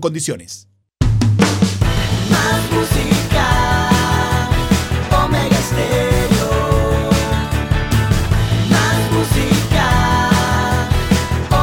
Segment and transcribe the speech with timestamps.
[0.00, 0.68] Condiciones.
[1.00, 3.90] Más música,
[5.24, 7.10] Omega Stereo.
[8.70, 10.30] Más música,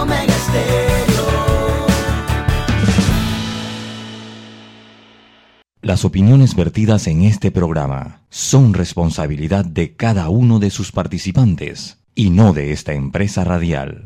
[0.01, 1.87] Omega Stereo.
[5.81, 12.31] Las opiniones vertidas en este programa son responsabilidad de cada uno de sus participantes y
[12.31, 14.05] no de esta empresa radial.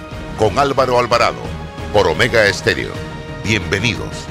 [0.37, 1.41] con Álvaro Alvarado
[1.93, 2.91] por Omega Estéreo.
[3.43, 4.27] Bienvenidos.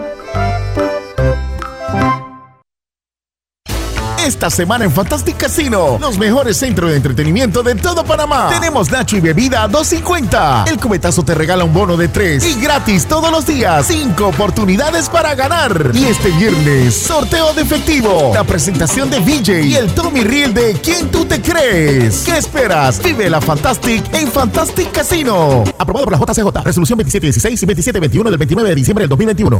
[4.31, 8.47] Esta semana en Fantastic Casino, los mejores centros de entretenimiento de todo Panamá.
[8.49, 10.69] Tenemos Nacho y bebida a 2.50.
[10.69, 13.85] El cubetazo te regala un bono de 3 y gratis todos los días.
[13.87, 15.91] 5 oportunidades para ganar.
[15.93, 18.31] Y este viernes, sorteo de efectivo.
[18.33, 22.23] La presentación de VJ y el Tommy Reel de ¿Quién tú te crees?
[22.25, 23.03] ¿Qué esperas?
[23.03, 25.65] Vive la Fantastic en Fantastic Casino.
[25.77, 26.63] Aprobado por la JCJ.
[26.63, 29.59] Resolución 2716 y 2721 del 29 de diciembre del 2021.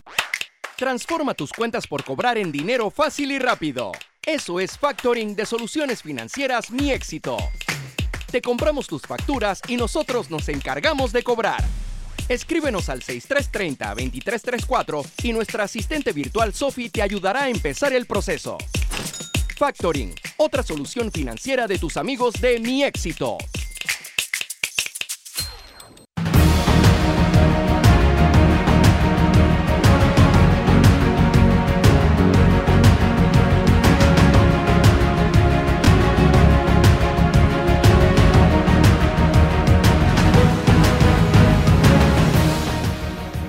[0.77, 3.91] Transforma tus cuentas por cobrar en dinero fácil y rápido.
[4.27, 7.37] Eso es factoring de soluciones financieras Mi Éxito.
[8.31, 11.63] Te compramos tus facturas y nosotros nos encargamos de cobrar.
[12.29, 18.59] Escríbenos al 6330-2334 y nuestra asistente virtual Sophie te ayudará a empezar el proceso.
[19.57, 23.39] Factoring, otra solución financiera de tus amigos de Mi Éxito.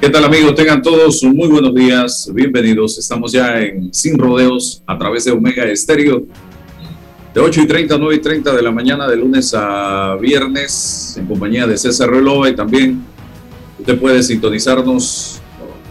[0.02, 0.56] ¿Qué tal amigos?
[0.56, 2.98] Tengan todos muy buenos días, bienvenidos.
[2.98, 6.24] Estamos ya en Sin Rodeos a través de Omega Estéreo
[7.32, 11.14] de 8 y 30 a 9 y 30 de la mañana de lunes a viernes
[11.16, 12.10] en compañía de César
[12.48, 13.04] y también
[13.78, 15.40] usted puede sintonizarnos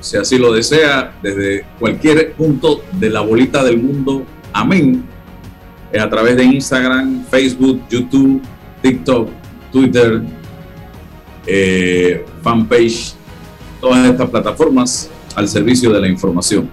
[0.01, 4.25] si así lo desea desde cualquier punto de la bolita del mundo.
[4.51, 5.05] Amén.
[5.97, 8.41] A través de Instagram, Facebook, YouTube,
[8.81, 9.29] TikTok,
[9.71, 10.21] Twitter,
[11.47, 13.20] eh, fanpage
[13.81, 16.69] todas estas plataformas al servicio de la información.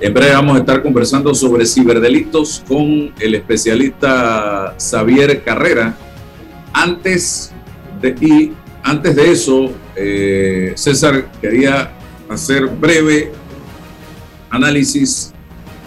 [0.00, 5.96] En breve vamos a estar conversando sobre ciberdelitos con el especialista Xavier Carrera.
[6.72, 7.52] Antes
[8.00, 11.92] de, y antes de eso, eh, César quería
[12.28, 13.32] hacer breve
[14.50, 15.32] análisis,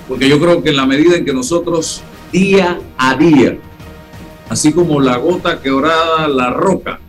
[0.08, 2.02] porque yo creo que en la medida en que nosotros
[2.32, 3.58] día a día,
[4.50, 7.00] así como la gota quebrada, la roca,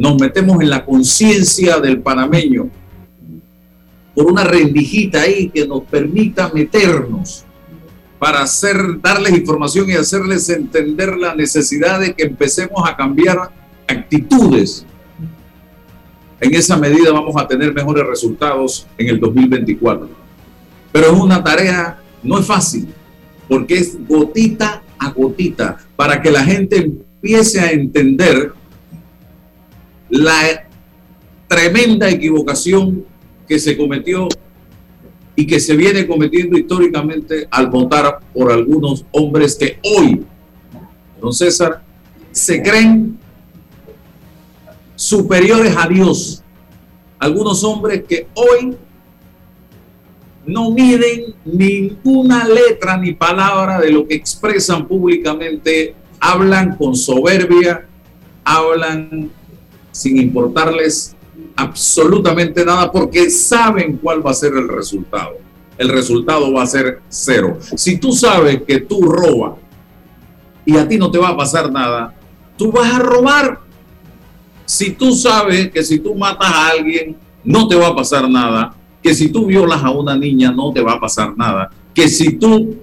[0.00, 2.70] nos metemos en la conciencia del panameño
[4.14, 7.44] por una rendijita ahí que nos permita meternos
[8.18, 13.50] para hacer, darles información y hacerles entender la necesidad de que empecemos a cambiar
[13.86, 14.86] actitudes.
[16.40, 20.08] En esa medida vamos a tener mejores resultados en el 2024.
[20.92, 22.88] Pero es una tarea, no es fácil,
[23.46, 28.54] porque es gotita a gotita, para que la gente empiece a entender
[30.10, 30.68] la
[31.48, 33.04] tremenda equivocación
[33.48, 34.28] que se cometió
[35.34, 40.24] y que se viene cometiendo históricamente al votar por algunos hombres que hoy,
[41.20, 41.82] don César,
[42.30, 43.18] se creen
[44.94, 46.42] superiores a Dios.
[47.18, 48.76] Algunos hombres que hoy
[50.44, 57.86] no miden ninguna letra ni palabra de lo que expresan públicamente, hablan con soberbia,
[58.44, 59.30] hablan
[59.90, 61.16] sin importarles
[61.56, 65.36] absolutamente nada porque saben cuál va a ser el resultado.
[65.76, 67.58] El resultado va a ser cero.
[67.76, 69.58] Si tú sabes que tú robas
[70.64, 72.14] y a ti no te va a pasar nada,
[72.56, 73.60] tú vas a robar.
[74.66, 78.74] Si tú sabes que si tú matas a alguien no te va a pasar nada,
[79.02, 82.34] que si tú violas a una niña no te va a pasar nada, que si
[82.34, 82.76] tú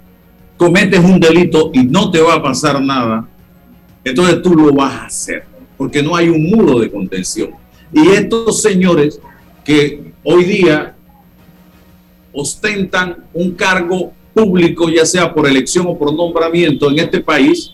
[0.58, 3.28] cometes un delito y no te va a pasar nada,
[4.04, 5.46] entonces tú lo vas a hacer,
[5.78, 7.52] porque no hay un muro de contención.
[7.94, 9.20] Y estos señores
[9.64, 10.96] que hoy día
[12.34, 17.72] ostentan un cargo público, ya sea por elección o por nombramiento en este país,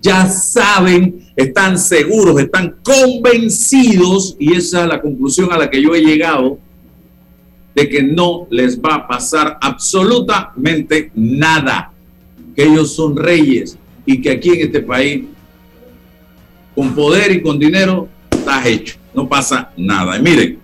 [0.00, 5.94] ya saben, están seguros, están convencidos, y esa es la conclusión a la que yo
[5.94, 6.58] he llegado,
[7.74, 11.92] de que no les va a pasar absolutamente nada,
[12.54, 13.76] que ellos son reyes
[14.06, 15.24] y que aquí en este país,
[16.76, 20.16] con poder y con dinero, está hecho, no pasa nada.
[20.16, 20.58] Y miren,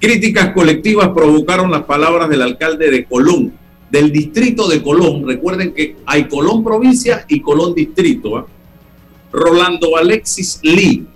[0.00, 3.52] críticas colectivas provocaron las palabras del alcalde de Colón,
[3.90, 5.24] del distrito de Colón.
[5.24, 8.38] Recuerden que hay Colón provincia y Colón distrito.
[8.38, 8.46] ¿ah?
[9.30, 11.06] Rolando Alexis Lee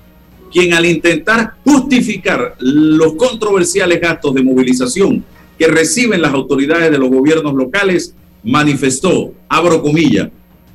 [0.50, 5.24] quien al intentar justificar los controversiales gastos de movilización
[5.58, 10.28] que reciben las autoridades de los gobiernos locales, manifestó, abro comillas,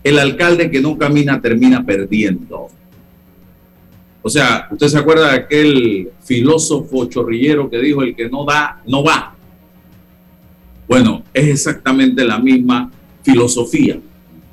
[0.03, 2.67] el alcalde que no camina termina perdiendo.
[4.27, 8.81] O sea, ¿usted se acuerda de aquel filósofo chorrillero que dijo el que no da,
[8.87, 9.35] no va?
[10.87, 12.91] Bueno, es exactamente la misma
[13.21, 13.99] filosofía,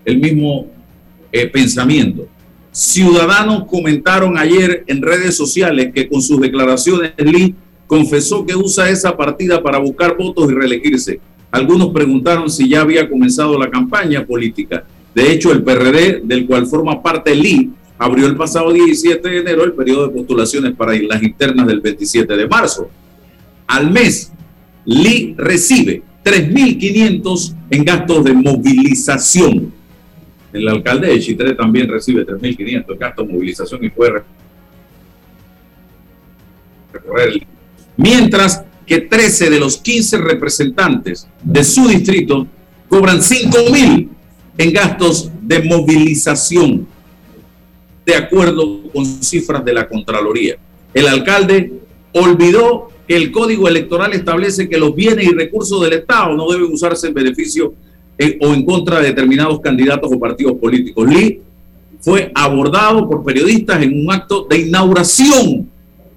[0.04, 0.66] el mismo
[1.32, 2.28] eh, pensamiento.
[2.70, 7.54] Ciudadanos comentaron ayer en redes sociales que con sus declaraciones Lee
[7.86, 11.18] confesó que usa esa partida para buscar votos y reelegirse.
[11.50, 14.84] Algunos preguntaron si ya había comenzado la campaña política.
[15.14, 17.70] De hecho, el PRD, del cual forma parte Lee,
[18.02, 22.36] abrió el pasado 17 de enero el periodo de postulaciones para las internas del 27
[22.36, 22.90] de marzo.
[23.66, 24.32] Al mes,
[24.84, 29.72] Lee recibe 3.500 en gastos de movilización
[30.52, 34.22] el alcalde de Chitre también recibe 3.500 gastos de movilización y puede
[36.92, 37.46] recorrer.
[37.96, 42.46] Mientras que 13 de los 15 representantes de su distrito
[42.88, 44.08] cobran 5.000
[44.58, 46.86] en gastos de movilización,
[48.04, 50.56] de acuerdo con cifras de la Contraloría.
[50.92, 51.72] El alcalde
[52.12, 56.72] olvidó que el Código Electoral establece que los bienes y recursos del Estado no deben
[56.72, 57.74] usarse en beneficio
[58.40, 61.08] o en contra de determinados candidatos o partidos políticos.
[61.08, 61.40] Lee
[62.00, 65.70] fue abordado por periodistas en un acto de inauguración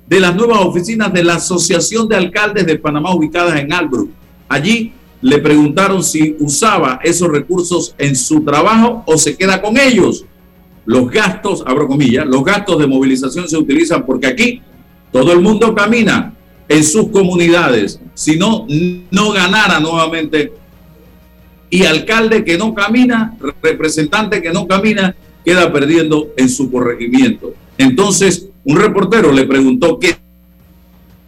[0.08, 4.10] de las nuevas oficinas de la Asociación de Alcaldes de Panamá ubicadas en Albrook.
[4.48, 10.26] Allí le preguntaron si usaba esos recursos en su trabajo o se queda con ellos.
[10.86, 14.62] Los gastos, abro comillas, los gastos de movilización se utilizan porque aquí
[15.12, 16.34] todo el mundo camina
[16.68, 18.00] en sus comunidades.
[18.14, 18.68] Si no,
[19.12, 20.54] no ganara nuevamente
[21.70, 27.54] y alcalde que no camina, representante que no camina, queda perdiendo en su corregimiento.
[27.78, 30.18] Entonces, un reportero le preguntó que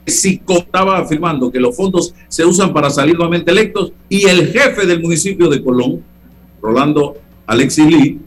[0.05, 4.85] si estaba afirmando que los fondos se usan para salir nuevamente electos y el jefe
[4.85, 6.01] del municipio de Colón,
[6.61, 8.19] Rolando Alexis Lee,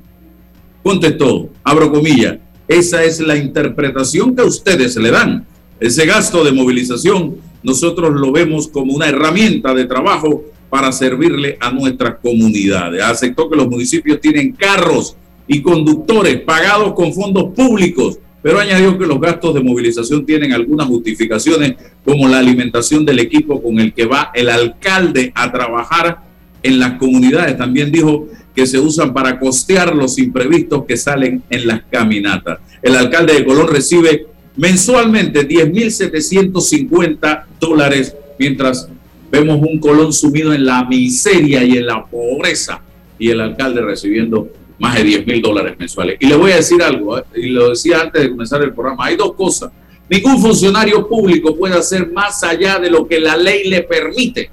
[0.83, 5.47] contestó, abro comillas, esa es la interpretación que ustedes le dan.
[5.81, 11.73] Ese gasto de movilización nosotros lo vemos como una herramienta de trabajo para servirle a
[11.73, 13.03] nuestras comunidades.
[13.03, 19.07] Aceptó que los municipios tienen carros y conductores pagados con fondos públicos, pero añadió que
[19.07, 24.07] los gastos de movilización tienen algunas justificaciones, como la alimentación del equipo con el que
[24.07, 26.23] va el alcalde a trabajar
[26.63, 27.59] en las comunidades.
[27.59, 32.59] También dijo que se usan para costear los imprevistos que salen en las caminatas.
[32.83, 34.27] El alcalde de Colón recibe
[34.57, 38.89] mensualmente 10.750 dólares, mientras
[39.31, 42.83] Vemos un Colón sumido en la miseria y en la pobreza
[43.19, 46.17] y el alcalde recibiendo más de 10 mil dólares mensuales.
[46.19, 47.25] Y le voy a decir algo, ¿eh?
[47.37, 49.71] y lo decía antes de comenzar el programa, hay dos cosas.
[50.09, 54.51] Ningún funcionario público puede hacer más allá de lo que la ley le permite.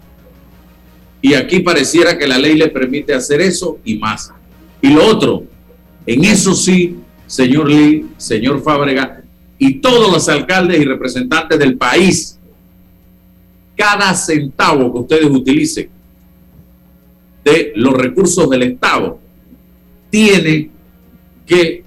[1.22, 4.32] Y aquí pareciera que la ley le permite hacer eso y más.
[4.82, 5.44] Y lo otro,
[6.06, 9.24] en eso sí, señor Lee, señor Fábrega
[9.60, 12.38] y todos los alcaldes y representantes del país
[13.78, 15.90] cada centavo que ustedes utilicen
[17.44, 19.20] de los recursos del Estado
[20.10, 20.70] tiene
[21.46, 21.84] que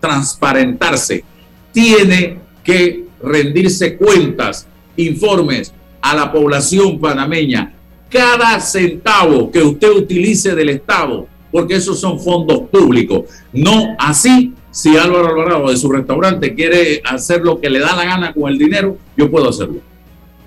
[0.00, 1.22] transparentarse,
[1.70, 7.72] tiene que rendirse cuentas, informes a la población panameña.
[8.10, 13.22] Cada centavo que usted utilice del Estado, porque esos son fondos públicos.
[13.52, 18.04] No así, si Álvaro Alvarado de su restaurante quiere hacer lo que le da la
[18.04, 19.80] gana con el dinero, yo puedo hacerlo,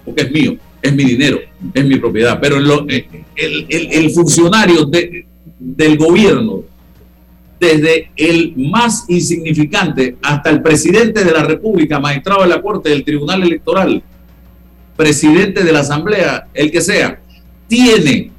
[0.03, 1.39] porque es mío, es mi dinero,
[1.73, 2.39] es mi propiedad.
[2.39, 2.57] Pero
[2.89, 5.25] eh, el, funcionario de,
[5.59, 6.63] del gobierno,
[7.59, 13.03] desde el más insignificante hasta el presidente de la República, magistrado de la Corte, del
[13.03, 14.03] Tribunal Electoral,
[14.95, 17.19] presidente de la Asamblea, el que sea,
[17.67, 18.31] tiene,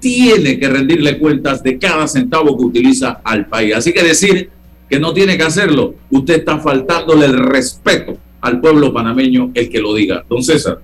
[0.00, 3.74] tiene que rendirle cuentas de cada centavo que utiliza al país.
[3.74, 4.50] Así que decir
[4.88, 9.80] que no tiene que hacerlo, usted está faltándole el respeto al pueblo panameño el que
[9.80, 10.22] lo diga.
[10.28, 10.78] Don César.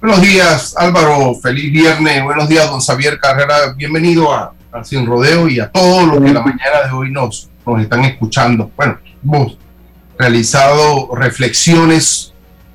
[0.00, 1.34] Buenos días, Álvaro.
[1.34, 2.24] Feliz viernes.
[2.24, 3.74] Buenos días, don Xavier Carrera.
[3.76, 4.52] Bienvenido a,
[4.82, 8.70] Sin Rodeo y a todos los que la mañana de hoy nos, nos están escuchando.
[8.76, 9.58] Bueno, hemos
[10.18, 12.29] realizado reflexiones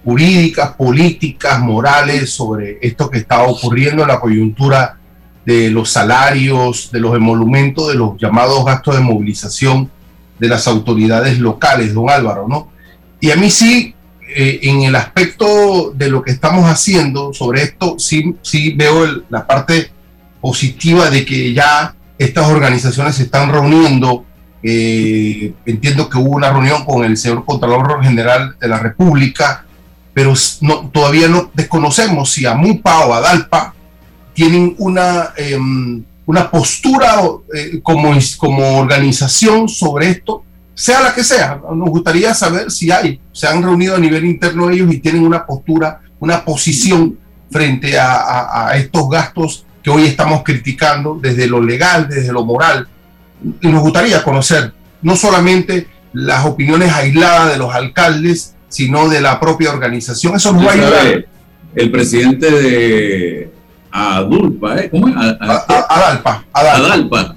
[0.06, 4.98] jurídicas, políticas, morales sobre esto que está ocurriendo en la coyuntura
[5.46, 9.90] de los salarios, de los emolumentos, de los llamados gastos de movilización
[10.40, 12.70] de las autoridades locales, don Álvaro, ¿no?
[13.20, 13.96] Y a mí sí,
[14.36, 19.26] eh, en el aspecto de lo que estamos haciendo sobre esto, sí, sí veo el,
[19.30, 19.92] la parte
[20.40, 24.26] positiva de que ya estas organizaciones se están reuniendo.
[24.62, 29.65] Eh, entiendo que hubo una reunión con el señor Contralor General de la República,
[30.16, 33.76] pero no, todavía no desconocemos si AMUPA o ADALPA
[34.34, 35.60] tienen una, eh,
[36.26, 37.22] una postura
[37.54, 40.44] eh, como, como organización sobre esto,
[40.74, 41.60] sea la que sea.
[41.76, 45.46] Nos gustaría saber si hay, se han reunido a nivel interno ellos y tienen una
[45.46, 47.20] postura, una posición
[47.52, 52.46] frente a, a, a estos gastos que hoy estamos criticando desde lo legal, desde lo
[52.46, 52.88] moral.
[53.60, 59.40] Y nos gustaría conocer no solamente las opiniones aisladas de los alcaldes, sino de la
[59.40, 60.36] propia organización.
[60.36, 61.26] Eso nos va a ayudar.
[61.76, 63.52] El presidente de
[63.92, 64.90] Adulpa, ¿eh?
[64.90, 65.16] ¿cómo es?
[65.16, 66.86] A, a, Adalpa, Adalpa.
[66.86, 67.36] Adalpa.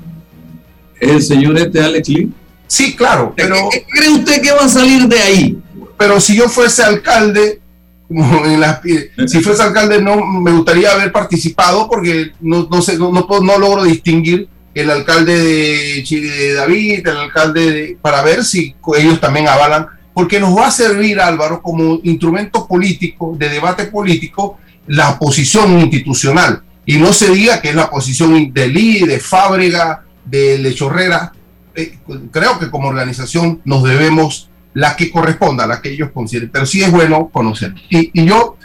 [1.01, 2.33] ¿Es el señor este Alex Lee?
[2.67, 3.33] Sí, claro.
[3.37, 5.59] Pero, ¿Qué, ¿Qué cree usted que va a salir de ahí?
[5.97, 7.61] Pero si yo fuese alcalde,
[8.07, 8.81] como en las,
[9.27, 13.59] si fuese alcalde no me gustaría haber participado porque no, no, sé, no, no, no
[13.59, 19.21] logro distinguir el alcalde de Chile de David, el alcalde de, para ver si ellos
[19.21, 19.87] también avalan,
[20.19, 24.59] porque nos va a servir Álvaro como instrumento político, de debate político,
[24.89, 26.61] la posición institucional.
[26.85, 31.33] Y no se diga que es la posición de Lee, de Fábrega, de Lechorrera.
[31.73, 32.01] Eh,
[32.33, 36.83] creo que como organización nos debemos la que corresponda, la que ellos consideren, pero sí
[36.83, 37.73] es bueno conocer.
[37.89, 38.57] Y, y yo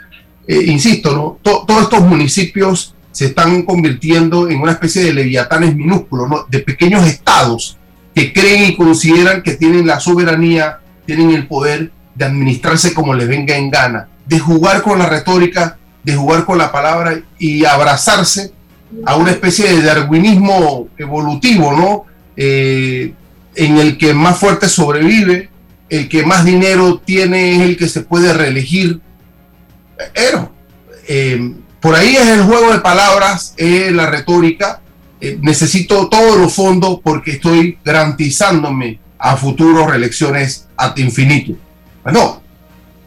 [0.48, 1.38] eh, insisto, ¿no?
[1.40, 6.46] To, todos estos municipios se están convirtiendo en una especie de leviatanes minúsculos, ¿no?
[6.50, 7.78] de pequeños estados
[8.12, 13.28] que creen y consideran que tienen la soberanía, tienen el poder de administrarse como les
[13.28, 18.52] venga en gana, de jugar con la retórica, de jugar con la palabra y abrazarse
[19.04, 22.04] a una especie de darwinismo evolutivo, ¿no?
[22.36, 23.12] Eh,
[23.56, 25.48] en el que más fuerte sobrevive,
[25.88, 29.00] el que más dinero tiene es el que se puede reelegir.
[30.14, 30.52] Pero,
[31.08, 34.80] eh, por ahí es el juego de palabras, es la retórica.
[35.20, 41.54] Eh, necesito todos los fondos porque estoy garantizándome a futuros reelecciones ad infinito.
[42.02, 42.42] Bueno,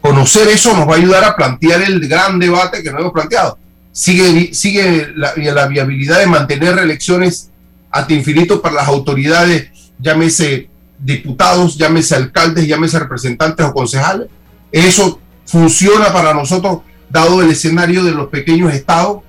[0.01, 3.57] conocer eso nos va a ayudar a plantear el gran debate que no hemos planteado.
[3.91, 7.49] Sigue, sigue la, la viabilidad de mantener reelecciones
[7.91, 9.69] ad infinito para las autoridades,
[9.99, 10.69] llámese
[10.99, 14.27] diputados, llámese alcaldes, llámese representantes o concejales.
[14.71, 19.21] Eso funciona para nosotros, dado el escenario de los pequeños estados.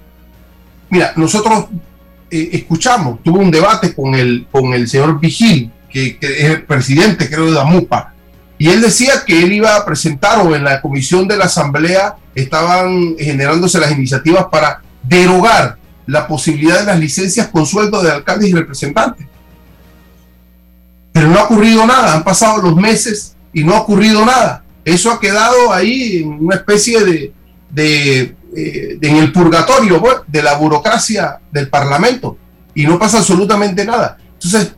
[0.91, 1.67] Mira, nosotros
[2.31, 6.63] eh, escuchamos, tuve un debate con el, con el señor Vigil, que, que, es el
[6.65, 8.15] presidente, creo, de AMUPA,
[8.59, 12.17] y él decía que él iba a presentar o en la comisión de la Asamblea
[12.35, 18.49] estaban generándose las iniciativas para derogar la posibilidad de las licencias con sueldo de alcaldes
[18.49, 19.27] y representantes
[21.19, 24.63] pero no ha ocurrido nada, han pasado los meses y no ha ocurrido nada.
[24.85, 27.33] Eso ha quedado ahí en una especie de,
[27.71, 28.21] de,
[28.57, 32.39] eh, en el purgatorio pues, de la burocracia del Parlamento
[32.73, 34.17] y no pasa absolutamente nada.
[34.35, 34.77] Entonces,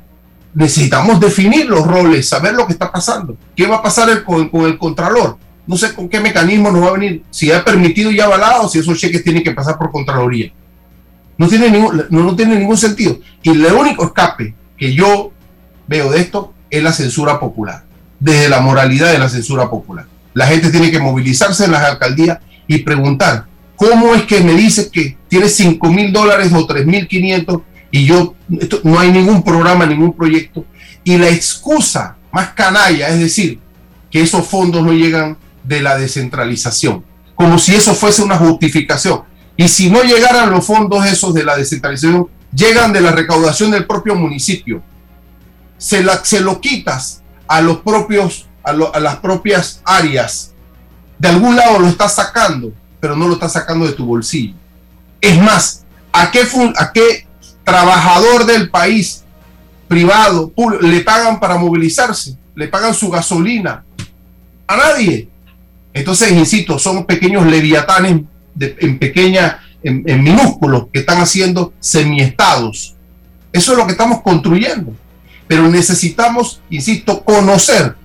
[0.55, 3.37] necesitamos definir los roles, saber lo que está pasando.
[3.55, 5.39] ¿Qué va a pasar con, el Contralor?
[5.67, 8.79] No sé con qué mecanismo nos va a venir, si ha permitido y avalado, si
[8.79, 10.53] esos cheques tienen que pasar por Contraloría.
[11.39, 13.19] No tiene ningún, no, no tiene ningún sentido.
[13.43, 15.33] Y el único escape que yo
[15.87, 17.85] veo de esto es la censura popular,
[18.19, 20.07] desde la moralidad de la censura popular.
[20.35, 24.91] La gente tiene que movilizarse en las alcaldías y preguntar, ¿cómo es que me dice
[24.91, 29.43] que tiene 5 mil dólares o 3 mil 500 y yo, esto, no hay ningún
[29.43, 30.65] programa, ningún proyecto?
[31.05, 33.59] Y la excusa más canalla es decir,
[34.11, 37.05] que esos fondos no llegan de la descentralización,
[37.35, 39.23] como si eso fuese una justificación.
[39.57, 43.87] Y si no llegaran los fondos esos de la descentralización, llegan de la recaudación del
[43.87, 44.83] propio municipio.
[45.79, 50.53] Se, la, se lo quitas a los propios, a, lo- a las propias áreas.
[51.19, 54.55] De algún lado lo estás sacando, pero no lo estás sacando de tu bolsillo.
[55.21, 57.27] Es más, ¿a qué, fun- a qué
[57.71, 59.23] trabajador del país
[59.87, 62.37] privado le pagan para movilizarse?
[62.55, 63.85] ¿Le pagan su gasolina?
[64.67, 65.29] A nadie.
[65.93, 68.23] Entonces, insisto, son pequeños leviatanes
[68.59, 72.95] en pequeña, en, en minúsculos que están haciendo semiestados.
[73.53, 74.93] Eso es lo que estamos construyendo.
[75.47, 77.97] Pero necesitamos, insisto, conocer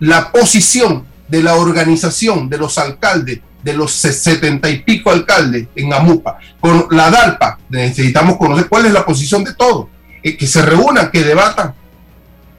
[0.00, 5.68] la posición de la organización de los alcaldes, de los se- setenta y pico alcaldes
[5.74, 9.86] en Amupa, con la DALPA, necesitamos conocer cuál es la posición de todos,
[10.22, 11.74] eh, que se reúnan, que debatan,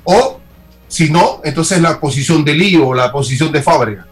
[0.04, 0.40] o
[0.88, 4.08] si no, entonces la posición de Lío la posición de Fábrega,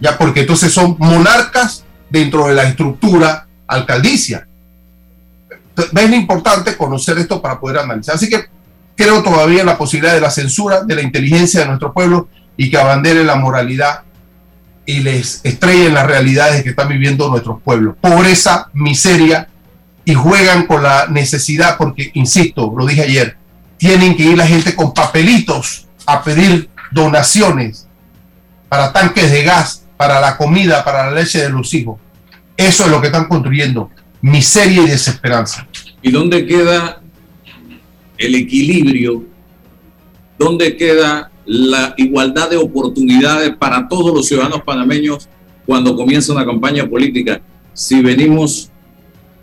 [0.00, 4.46] ya porque entonces son monarcas dentro de la estructura alcaldicia.
[5.76, 8.16] Es importante conocer esto para poder analizar.
[8.16, 8.46] Así que
[8.96, 12.28] creo todavía en la posibilidad de la censura, de la inteligencia de nuestro pueblo
[12.58, 14.02] y que abandere la moralidad
[14.84, 17.94] y les estrellen las realidades que están viviendo nuestros pueblos.
[18.00, 19.48] Pobreza, miseria
[20.04, 23.36] y juegan con la necesidad porque, insisto, lo dije ayer,
[23.76, 27.86] tienen que ir la gente con papelitos a pedir donaciones
[28.68, 32.00] para tanques de gas, para la comida, para la leche de los hijos.
[32.56, 35.66] Eso es lo que están construyendo, miseria y desesperanza.
[36.02, 37.00] ¿Y dónde queda
[38.16, 39.24] el equilibrio?
[40.38, 45.28] ¿Dónde queda la igualdad de oportunidades para todos los ciudadanos panameños
[45.66, 47.40] cuando comienza una campaña política?
[47.72, 48.70] Si venimos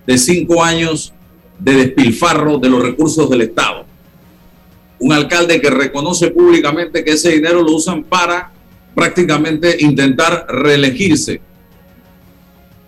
[0.05, 1.13] de cinco años
[1.59, 3.85] de despilfarro de los recursos del Estado.
[4.99, 8.51] Un alcalde que reconoce públicamente que ese dinero lo usan para
[8.93, 11.41] prácticamente intentar reelegirse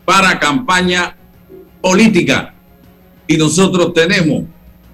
[0.06, 1.18] para campaña
[1.82, 2.54] política
[3.28, 4.46] y nosotros tenemos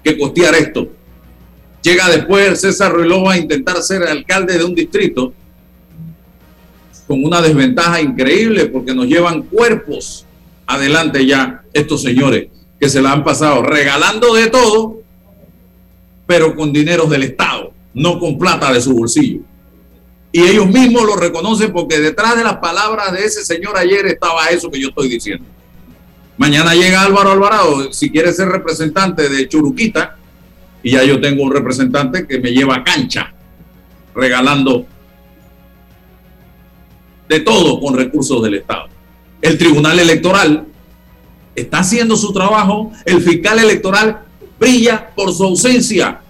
[0.02, 0.88] que costear esto.
[1.84, 5.34] Llega después César Ruilova a intentar ser alcalde de un distrito
[7.06, 10.24] con una desventaja increíble porque nos llevan cuerpos
[10.66, 12.46] adelante ya estos señores
[12.80, 15.02] que se la han pasado regalando de todo,
[16.26, 19.42] pero con dineros del Estado, no con plata de su bolsillo.
[20.32, 24.46] Y ellos mismos lo reconocen porque detrás de las palabras de ese señor ayer estaba
[24.46, 25.44] eso que yo estoy diciendo.
[26.38, 30.16] Mañana llega Álvaro Alvarado, si quiere ser representante de Churuquita,
[30.84, 33.32] y ya yo tengo un representante que me lleva a cancha,
[34.14, 34.86] regalando
[37.26, 38.88] de todo con recursos del Estado.
[39.40, 40.66] El Tribunal Electoral
[41.56, 44.24] está haciendo su trabajo, el fiscal electoral
[44.60, 46.20] brilla por su ausencia,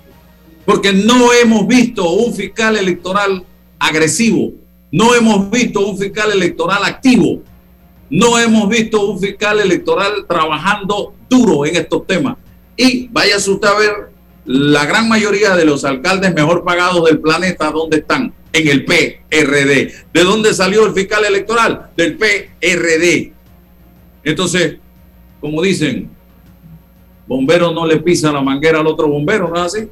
[0.65, 3.45] porque no hemos visto un fiscal electoral
[3.81, 4.53] agresivo,
[4.93, 7.43] no hemos visto un fiscal electoral activo,
[8.09, 12.37] no hemos visto un fiscal electoral trabajando duro en estos temas.
[12.77, 14.14] Y vaya usted a ver
[14.47, 18.33] la gran mayoría de los alcaldes mejor pagados del planeta, ¿dónde están?
[18.53, 19.93] En el PRD.
[20.13, 21.91] ¿De dónde salió el fiscal electoral?
[21.97, 23.33] Del PRD.
[24.23, 24.77] Entonces,
[25.41, 26.11] como dicen,
[27.27, 29.89] bombero no le pisa la manguera al otro bombero, ¿no es así?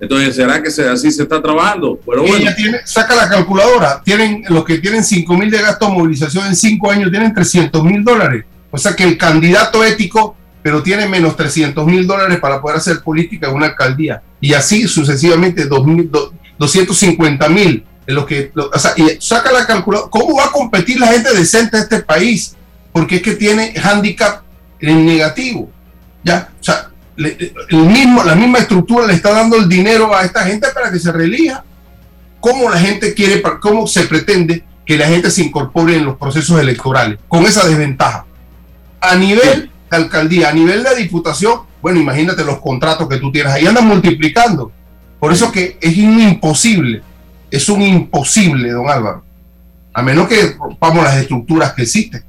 [0.00, 2.00] Entonces, ¿será que se- así se está trabajando?
[2.06, 5.86] Pero bueno, Ella tiene, saca la calculadora, tienen los que tienen 5 mil de gasto
[5.86, 8.44] de movilización en 5 años tienen 300 mil dólares.
[8.70, 13.00] O sea que el candidato ético, pero tiene menos 300 mil dólares para poder hacer
[13.02, 14.22] política en una alcaldía.
[14.40, 17.84] Y así sucesivamente 2000, do- 250 mil.
[18.06, 20.10] los que, o sea, y saca la calculadora.
[20.10, 22.56] ¿Cómo va a competir la gente decente de este país?
[22.92, 24.42] Porque es que tiene handicap
[24.80, 25.70] en negativo.
[26.24, 26.48] ¿Ya?
[26.60, 27.36] O sea, le-
[27.68, 30.98] el mismo, la misma estructura le está dando el dinero a esta gente para que
[30.98, 31.62] se relija.
[32.40, 36.58] ¿Cómo la gente quiere, cómo se pretende que la gente se incorpore en los procesos
[36.58, 38.24] electorales con esa desventaja?
[39.00, 43.52] A nivel de alcaldía, a nivel de diputación, bueno, imagínate los contratos que tú tienes
[43.52, 44.70] ahí, andan multiplicando.
[45.18, 47.02] Por eso que es un imposible,
[47.50, 49.24] es un imposible, don Álvaro.
[49.92, 52.22] A menos que rompamos las estructuras que existen.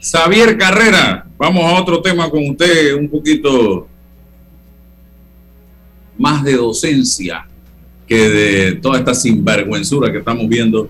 [0.00, 3.88] Xavier Carrera, vamos a otro tema con usted, un poquito
[6.16, 7.46] más de docencia
[8.06, 10.88] que de toda esta sinvergüenzura que estamos viendo.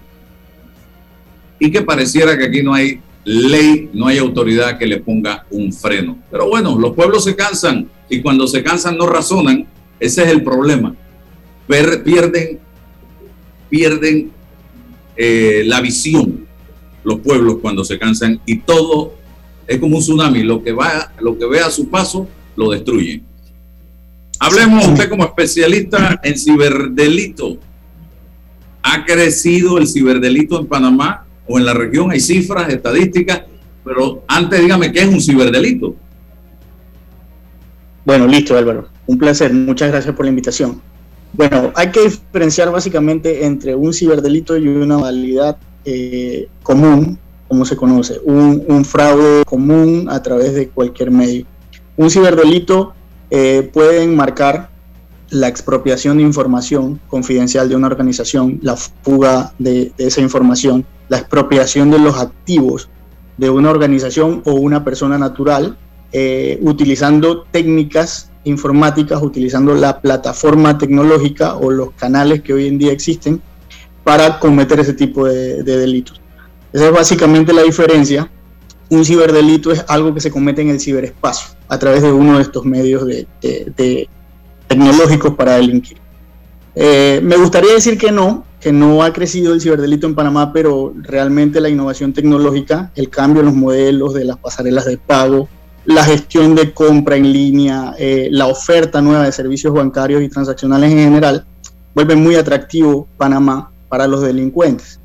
[1.58, 5.72] Y que pareciera que aquí no hay ley, no hay autoridad que le ponga un
[5.72, 6.18] freno.
[6.30, 9.66] Pero bueno, los pueblos se cansan y cuando se cansan no razonan.
[9.98, 10.94] Ese es el problema.
[11.66, 12.60] Pierden
[13.70, 14.30] pierden
[15.16, 16.46] eh, la visión
[17.02, 19.14] los pueblos cuando se cansan y todo
[19.66, 23.22] es como un tsunami, lo que va, lo que ve a su paso lo destruye.
[24.38, 27.58] Hablemos usted como especialista en ciberdelito.
[28.82, 32.10] ¿Ha crecido el ciberdelito en Panamá o en la región?
[32.10, 33.42] Hay cifras, estadísticas,
[33.84, 35.94] pero antes dígame qué es un ciberdelito.
[38.04, 38.88] Bueno, listo Álvaro.
[39.06, 39.52] Un placer.
[39.52, 40.80] Muchas gracias por la invitación.
[41.32, 47.76] Bueno, hay que diferenciar básicamente entre un ciberdelito y una modalidad eh, común, como se
[47.76, 51.44] conoce, un, fraude común a través de cualquier medio.
[51.96, 52.94] Un ciberdelito
[53.30, 54.70] eh, puede enmarcar
[55.34, 61.90] la expropiación de información confidencial de una organización, la fuga de, esa información, la expropiación
[61.90, 62.88] de los activos
[63.36, 65.76] de una organización o una persona natural,
[66.12, 72.92] eh, utilizando técnicas informáticas, utilizando la plataforma tecnológica o los canales que hoy en día
[72.92, 73.42] existen
[74.04, 76.20] para cometer ese tipo de, delitos.
[76.72, 78.30] Esa es básicamente la diferencia.
[78.88, 82.42] Un ciberdelito es algo que se comete en el ciberespacio a través de uno de
[82.42, 84.08] estos medios de,
[84.66, 85.98] tecnológicos para delinquir.
[86.74, 90.92] Eh, me gustaría decir que no, que no ha crecido el ciberdelito en Panamá, pero
[90.96, 95.48] realmente la innovación tecnológica, el cambio en los modelos de las pasarelas de pago,
[95.84, 100.90] la gestión de compra en línea, eh, la oferta nueva de servicios bancarios y transaccionales
[100.92, 101.44] en general,
[101.94, 104.98] vuelve muy atractivo Panamá para los delincuentes.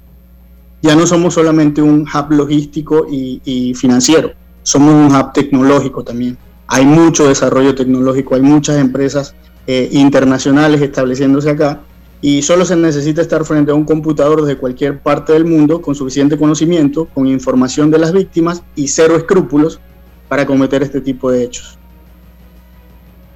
[0.82, 4.32] Ya no somos solamente un hub logístico y, financiero,
[4.63, 6.38] somos un hub tecnológico también.
[6.67, 9.36] Hay mucho desarrollo tecnológico, hay muchas empresas
[9.71, 11.82] eh, internacionales estableciéndose acá
[12.21, 15.93] y solo se necesita estar frente a un computador desde cualquier parte del mundo con
[15.93, 19.79] suficiente conocimiento, con información de las víctimas y cero escrúpulos
[20.27, 21.77] para cometer este tipo de hechos.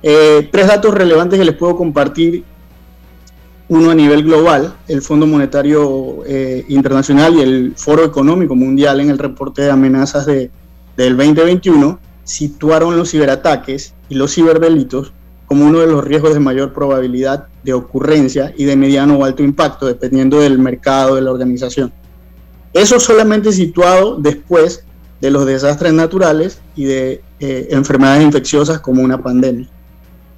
[0.01, 2.43] Eh, tres datos relevantes que les puedo compartir.
[3.69, 9.11] Uno a nivel global, el Fondo Monetario eh, Internacional y el Foro Económico Mundial en
[9.11, 10.49] el reporte de amenazas de,
[10.97, 15.13] del 2021 situaron los ciberataques y los ciberdelitos
[15.45, 19.43] como uno de los riesgos de mayor probabilidad de ocurrencia y de mediano o alto
[19.43, 21.91] impacto, dependiendo del mercado de la organización.
[22.73, 24.83] Eso solamente situado después
[25.21, 29.69] de los desastres naturales y de eh, enfermedades infecciosas como una pandemia.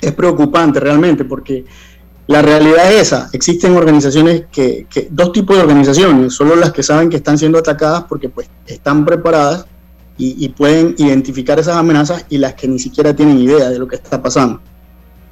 [0.01, 1.65] Es preocupante realmente porque
[2.27, 3.29] la realidad es esa.
[3.33, 8.03] Existen organizaciones que, dos tipos de organizaciones, solo las que saben que están siendo atacadas
[8.03, 9.65] porque pues están preparadas
[10.17, 13.97] y, pueden identificar esas amenazas y las que ni siquiera tienen idea de lo que
[13.97, 14.61] está pasando.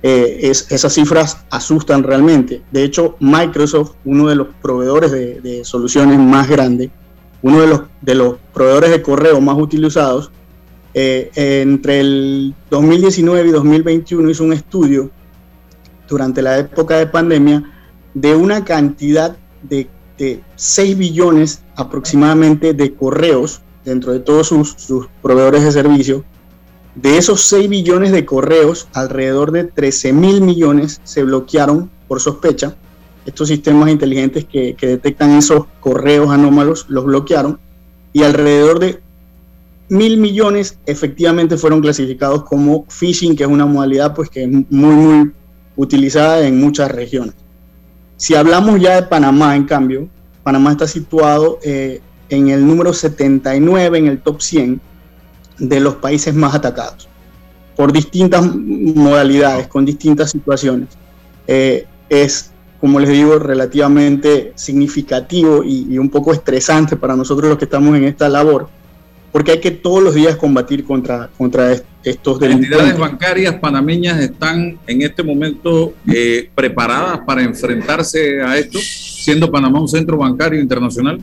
[0.05, 2.61] Eh, esas cifras asustan realmente.
[2.71, 6.89] De hecho, Microsoft, uno de los proveedores de, de soluciones más grandes,
[7.41, 10.31] uno de los, de los proveedores de correo más utilizados,
[10.95, 15.09] eh, entre el 2019 y 2021 hizo un estudio
[16.07, 17.63] durante la época de pandemia
[18.13, 19.89] de una cantidad de,
[20.55, 26.23] 6 billones aproximadamente de correos dentro de todos sus, sus proveedores de servicio.
[26.95, 32.75] De esos 6 billones de correos, alrededor de 13 mil millones se bloquearon por sospecha
[33.25, 37.59] estos sistemas inteligentes que, detectan esos correos anómalos los bloquearon
[38.11, 39.01] y alrededor de
[39.89, 44.65] mil millones efectivamente fueron clasificados como phishing, que es una modalidad pues que es muy,
[44.69, 45.31] muy
[45.75, 47.35] utilizada en muchas regiones.
[48.17, 50.07] Si hablamos ya de Panamá, en cambio,
[50.43, 54.81] Panamá está situado eh, en el número 79 en el top 100
[55.57, 57.07] de los países más atacados
[57.75, 60.89] por distintas modalidades, con distintas situaciones.
[61.47, 67.63] Eh, es como les digo, relativamente significativo y, un poco estresante para nosotros los que
[67.63, 68.67] estamos en esta labor,
[69.31, 74.77] porque hay que todos los días combatir contra, contra estos Las entidades bancarias panameñas están
[74.85, 81.21] en este momento eh, preparadas para enfrentarse a esto, siendo Panamá un centro bancario internacional.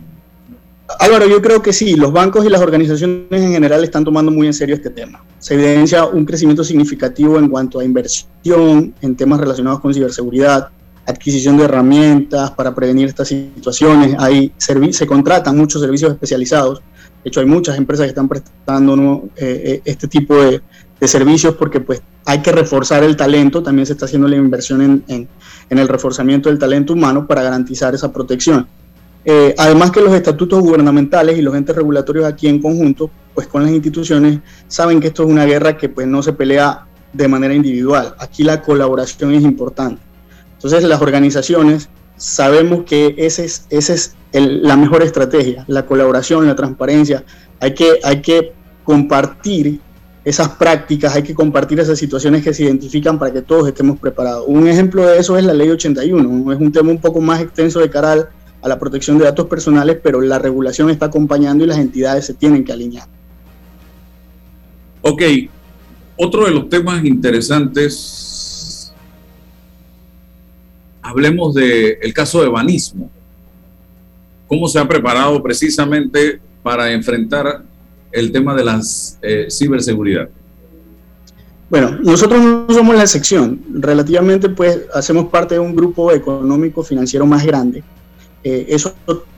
[0.99, 4.47] Álvaro, yo creo que sí, los bancos y las organizaciones en general están tomando muy
[4.47, 5.23] en serio este tema.
[5.39, 10.71] Se evidencia un crecimiento significativo en cuanto a inversión en temas relacionados con ciberseguridad,
[11.07, 14.15] adquisición de herramientas para prevenir estas situaciones.
[14.19, 16.81] Hay se contratan muchos servicios especializados.
[17.23, 20.63] De hecho, hay muchas empresas que están prestando eh, eh, este tipo de,
[21.07, 23.63] servicios porque pues, hay que reforzar el talento.
[23.63, 25.29] También se está haciendo la inversión en,
[25.69, 28.67] en, el reforzamiento del talento humano para garantizar esa protección.
[29.33, 33.63] Eh, además que los estatutos gubernamentales y los entes regulatorios aquí en conjunto, pues con
[33.63, 37.55] las instituciones, saben que esto es una guerra que pues no se pelea de manera
[37.55, 38.17] individual.
[38.19, 40.03] Aquí la colaboración es importante.
[40.55, 46.57] Entonces las organizaciones sabemos que esa es, ese es la mejor estrategia, la colaboración, la
[46.57, 47.23] transparencia.
[47.61, 49.81] Hay que, hay que compartir
[50.25, 54.45] esas prácticas, hay que compartir esas situaciones que se identifican para que todos estemos preparados.
[54.49, 57.79] Un ejemplo de eso es la ley 81, es un tema un poco más extenso
[57.79, 58.29] de cara
[58.63, 62.35] a la protección de datos personales, pero la regulación está acompañando y las entidades se
[62.35, 63.09] tienen que alinear.
[65.03, 65.23] Ok,
[66.17, 68.93] otro de los temas interesantes
[71.03, 73.11] hablemos del caso de Banismo.
[74.51, 77.63] ¿cómo se ha preparado precisamente para enfrentar
[78.11, 78.81] el tema de la
[79.23, 80.29] eh, ciberseguridad?
[81.71, 83.61] Bueno, nosotros no somos la excepción.
[83.75, 87.85] Relativamente, pues, hacemos parte de un grupo económico financiero más grande.
[88.43, 88.95] Eh, eso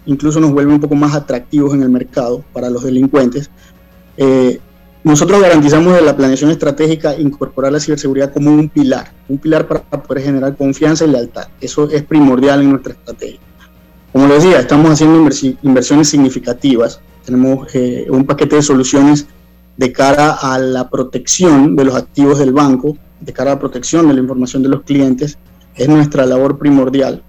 [0.06, 3.50] incluso nos vuelve un poco más atractivos en el mercado para los delincuentes.
[4.16, 4.60] Eh,
[5.04, 9.82] nosotros garantizamos de la planeación estratégica incorporar la ciberseguridad como un pilar, un pilar para
[10.02, 11.48] poder generar confianza y lealtad.
[11.60, 13.40] Eso es primordial en nuestra estrategia.
[14.12, 15.28] Como les decía, estamos haciendo
[15.62, 17.00] inversiones significativas.
[17.24, 19.26] Tenemos eh, un paquete de soluciones
[19.76, 24.06] de cara a la protección de los activos del banco, de cara a la protección
[24.06, 25.38] de la información de los clientes,
[25.74, 27.22] es nuestra labor primordial.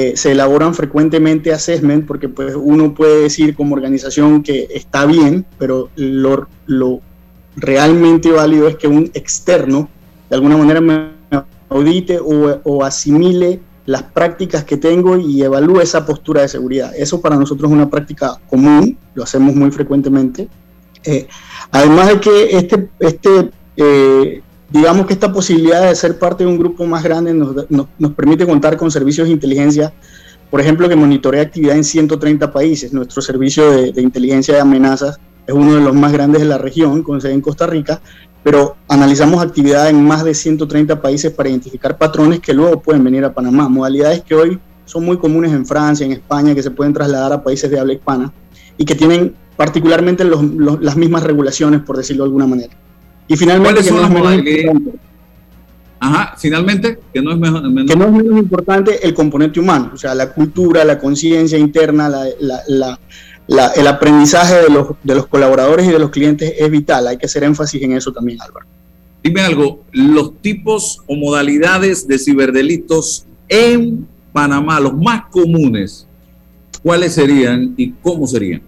[0.00, 5.44] Eh, se elaboran frecuentemente assessment porque pues, uno puede decir como organización que está bien,
[5.58, 7.00] pero lo, lo
[7.56, 9.88] realmente válido es que un externo
[10.30, 11.08] de alguna manera me
[11.68, 16.92] audite o, o, asimile las prácticas que tengo y evalúe esa postura de seguridad.
[16.96, 20.48] Eso para nosotros es una práctica común, lo hacemos muy frecuentemente.
[21.02, 21.26] Eh,
[21.72, 26.58] además de que este, este eh, digamos que esta posibilidad de ser parte de un
[26.58, 29.92] grupo más grande nos, nos, permite contar con servicios de inteligencia,
[30.50, 32.92] por ejemplo, que monitorea actividad en 130 países.
[32.92, 37.02] Nuestro servicio de, inteligencia de amenazas es uno de los más grandes de la región,
[37.02, 38.00] con sede en Costa Rica,
[38.42, 43.24] pero analizamos actividad en más de 130 países para identificar patrones que luego pueden venir
[43.24, 46.92] a Panamá, modalidades que hoy son muy comunes en Francia, en España, que se pueden
[46.92, 48.32] trasladar a países de habla hispana
[48.76, 52.87] y que tienen particularmente las mismas regulaciones, por decirlo de alguna manera.
[53.28, 54.98] Y finalmente, que no es menos importante,
[56.00, 59.90] Ajá, finalmente, que no es mejor, menos, que no es menos importante el componente humano,
[59.94, 62.24] o sea, la cultura, la conciencia interna, la,
[62.68, 62.98] la,
[63.48, 67.08] la, el aprendizaje de los, de los colaboradores y de los clientes es vital.
[67.08, 68.66] Hay que hacer énfasis en eso también, Álvaro.
[69.24, 76.06] Dime algo, los tipos o modalidades de ciberdelitos en Panamá, los más comunes,
[76.82, 78.62] ¿cuáles serían y cómo serían?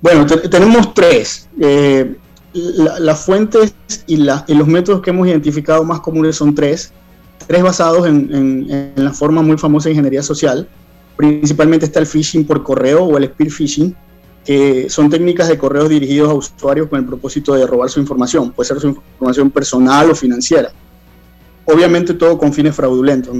[0.00, 1.48] Bueno, tenemos tres.
[1.60, 2.14] Eh,
[2.52, 3.74] las fuentes
[4.06, 6.92] y, los métodos que hemos identificado más comunes son tres.
[7.46, 10.68] Tres basados en, en, en, la forma muy famosa de ingeniería social.
[11.16, 13.96] Principalmente está el phishing por correo o el spear phishing,
[14.44, 18.50] que son técnicas de correos dirigidos a usuarios con el propósito de robar su información.
[18.52, 20.70] Puede ser su información personal o financiera.
[21.64, 23.36] Obviamente todo con fines fraudulentos.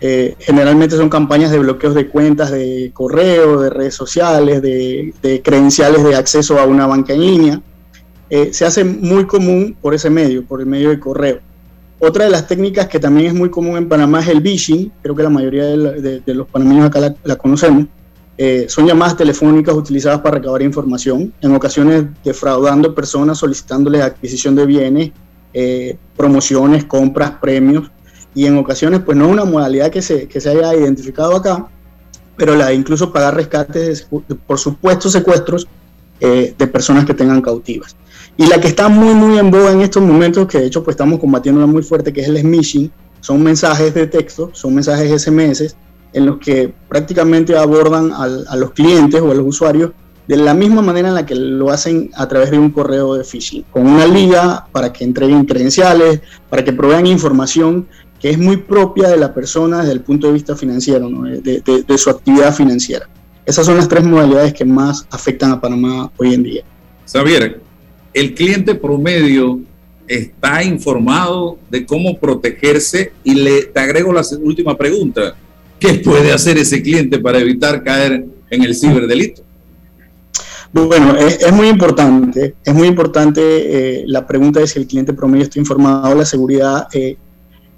[0.00, 6.04] Eh, generalmente son campañas de bloqueos de cuentas de correo, de redes sociales, de credenciales
[6.04, 7.62] de acceso a una banca en línea.
[8.28, 11.40] Eh, se hace muy común por ese medio, por el medio de correo.
[11.98, 15.14] Otra de las técnicas que también es muy común en Panamá es el phishing, creo
[15.14, 17.86] que la mayoría de, la, de, de los panameños acá la, la conocemos.
[18.38, 24.66] Eh, son llamadas telefónicas utilizadas para recabar información, en ocasiones defraudando personas solicitándoles adquisición de
[24.66, 25.12] bienes,
[25.54, 27.90] eh, promociones, compras, premios
[28.34, 31.66] y en ocasiones pues no es una modalidad que se, que se haya identificado acá,
[32.36, 34.06] pero la de incluso pagar rescates
[34.46, 35.66] por supuestos secuestros
[36.20, 37.96] eh, de personas que tengan cautivas.
[38.36, 40.94] Y la que está muy muy en boga en estos momentos, que de hecho pues
[40.94, 45.74] estamos combatiéndola muy fuerte, que es el smishing, son mensajes de texto, son mensajes SMS,
[46.12, 49.92] en los que prácticamente abordan al, a los clientes o a los usuarios
[50.26, 53.24] de la misma manera en la que lo hacen a través de un correo de
[53.24, 56.20] phishing, con una liga para que entreguen credenciales,
[56.50, 57.86] para que provean información
[58.20, 61.22] que es muy propia de la persona desde el punto de vista financiero, ¿no?
[61.24, 63.08] de, de, de, su actividad financiera.
[63.44, 66.64] Esas son las tres modalidades que más afectan a Panamá hoy en día.
[67.10, 67.60] Xavier,
[68.16, 69.60] el cliente promedio
[70.08, 75.36] está informado de cómo protegerse y le te agrego la última pregunta.
[75.78, 79.42] ¿Qué puede hacer ese cliente para evitar caer en el ciberdelito?
[80.72, 85.44] Bueno, es, muy importante, es muy importante eh, la pregunta de si el cliente promedio
[85.44, 86.14] está informado.
[86.14, 87.18] La seguridad eh,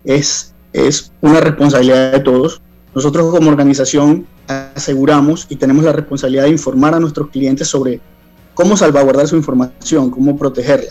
[0.04, 2.62] es, es una responsabilidad de todos.
[2.94, 8.00] Nosotros como organización aseguramos y tenemos la responsabilidad de informar a nuestros clientes sobre
[8.58, 10.90] cómo salvaguardar su información, cómo protegerla.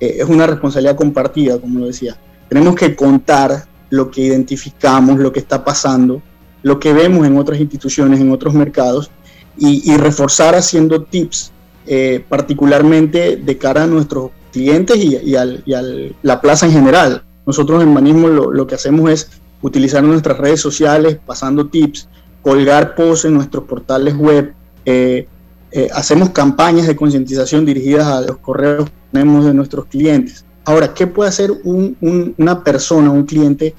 [0.00, 2.16] Eh, es una responsabilidad compartida, como lo decía.
[2.48, 6.22] Tenemos que contar lo que identificamos, lo que está pasando,
[6.62, 9.10] lo que vemos en otras instituciones, en otros mercados,
[9.58, 11.52] y, reforzar haciendo tips,
[11.86, 15.82] eh, particularmente de cara a nuestros clientes y, y, a
[16.22, 17.24] la plaza en general.
[17.44, 22.08] Nosotros en Banismo lo, lo, que hacemos es utilizar nuestras redes sociales, pasando tips,
[22.40, 24.54] colgar posts en nuestros portales web,
[24.86, 25.28] eh,
[25.72, 30.44] eh, hacemos campañas de concientización dirigidas a los correos que tenemos de nuestros clientes.
[30.64, 33.74] Ahora, ¿qué puede hacer un, un, una persona, un cliente,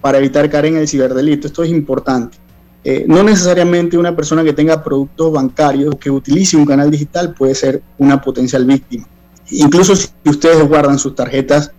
[0.00, 1.46] para evitar caer en el ciberdelito?
[1.46, 2.38] Esto es importante.
[2.82, 7.54] Eh, no necesariamente una persona que tenga productos bancarios que utilice un canal digital puede
[7.54, 9.06] ser una potencial víctima.
[9.50, 11.70] Incluso si ustedes guardan sus tarjetas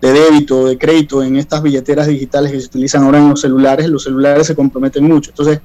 [0.00, 3.40] de débito o de crédito en estas billeteras digitales que se utilizan ahora en los
[3.40, 5.30] celulares, los celulares se comprometen mucho.
[5.30, 5.60] Entonces,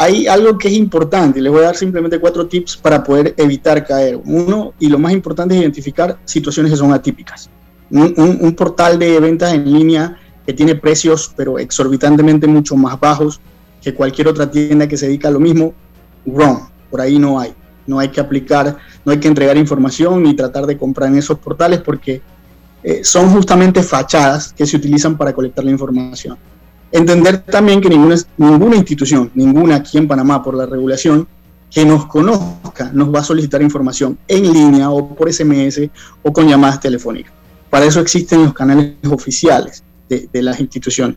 [0.00, 3.86] hay algo que es importante, les voy a dar simplemente cuatro tips para poder evitar
[3.86, 4.18] caer.
[4.24, 7.50] Uno, y lo más importante es identificar situaciones que son atípicas.
[7.90, 13.42] Un portal de ventas en línea que tiene precios pero exorbitantemente mucho más bajos
[13.82, 15.74] que cualquier otra tienda que se dedica a lo mismo,
[16.24, 16.60] wrong,
[16.90, 17.52] por ahí no hay.
[17.86, 21.38] No hay que aplicar, no hay que entregar información ni tratar de comprar en esos
[21.38, 22.22] portales porque
[22.82, 26.38] eh, son justamente fachadas que se utilizan para colectar la información.
[26.92, 31.26] Entender también que ninguna, ninguna institución, ninguna aquí en Panamá por la regulación,
[31.70, 35.88] que nos conozca, nos va a solicitar información en línea o por SMS
[36.22, 37.32] o con llamadas telefónicas.
[37.70, 41.16] Para eso existen los canales oficiales de, las instituciones.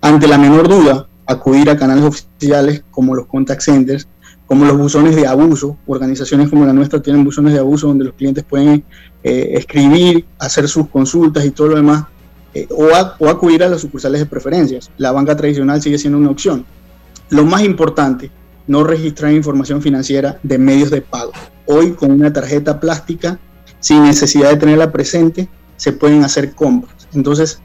[0.00, 4.08] Ante la menor duda, acudir a canales oficiales como los contact centers,
[4.46, 5.78] como los buzones de abuso.
[5.86, 8.84] Organizaciones como la nuestra tienen buzones de abuso donde los clientes pueden
[9.22, 12.04] eh, escribir, hacer sus consultas y todo lo demás,
[12.54, 12.88] eh, o,
[13.18, 14.90] o acudir a las sucursales de preferencias.
[14.96, 16.64] La banca tradicional sigue siendo una opción.
[17.30, 18.30] Lo más importante,
[18.66, 21.32] no registrar información financiera de medios de pago.
[21.66, 23.38] Hoy con una tarjeta plástica,
[23.80, 27.08] sin necesidad de tenerla presente, se pueden hacer compras.
[27.12, 27.60] Entonces,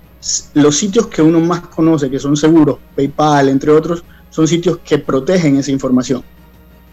[0.53, 4.97] los sitios que uno más conoce, que son seguros, PayPal, entre otros, son sitios que
[4.97, 6.23] protegen esa información.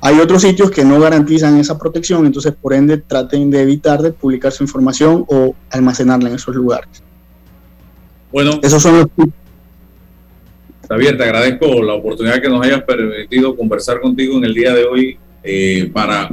[0.00, 4.12] Hay otros sitios que no garantizan esa protección, entonces por ende traten de evitar de
[4.12, 7.02] publicar su información o almacenarla en esos lugares.
[8.36, 9.06] Bueno, Esos son los.
[10.86, 14.84] Javier, te agradezco la oportunidad que nos hayas permitido conversar contigo en el día de
[14.84, 16.28] hoy eh, para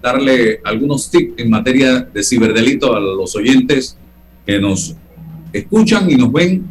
[0.00, 3.98] darle algunos tips en materia de ciberdelito a los oyentes
[4.46, 4.96] que nos
[5.52, 6.64] escuchan y nos ven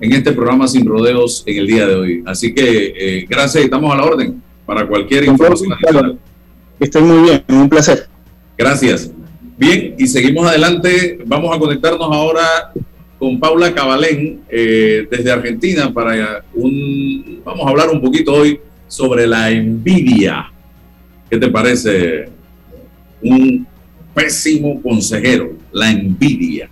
[0.00, 2.22] en este programa Sin Rodeos en el día de hoy.
[2.24, 6.18] Así que eh, gracias y estamos a la orden para cualquier información adicional.
[6.80, 8.08] Estén muy bien, un placer.
[8.56, 9.10] Gracias.
[9.58, 11.18] Bien, y seguimos adelante.
[11.26, 12.72] Vamos a conectarnos ahora
[13.18, 17.40] con Paula Cabalén eh, desde Argentina para un...
[17.44, 20.50] Vamos a hablar un poquito hoy sobre la envidia.
[21.30, 22.28] ¿Qué te parece?
[23.22, 23.66] Un
[24.14, 26.68] pésimo consejero, la envidia.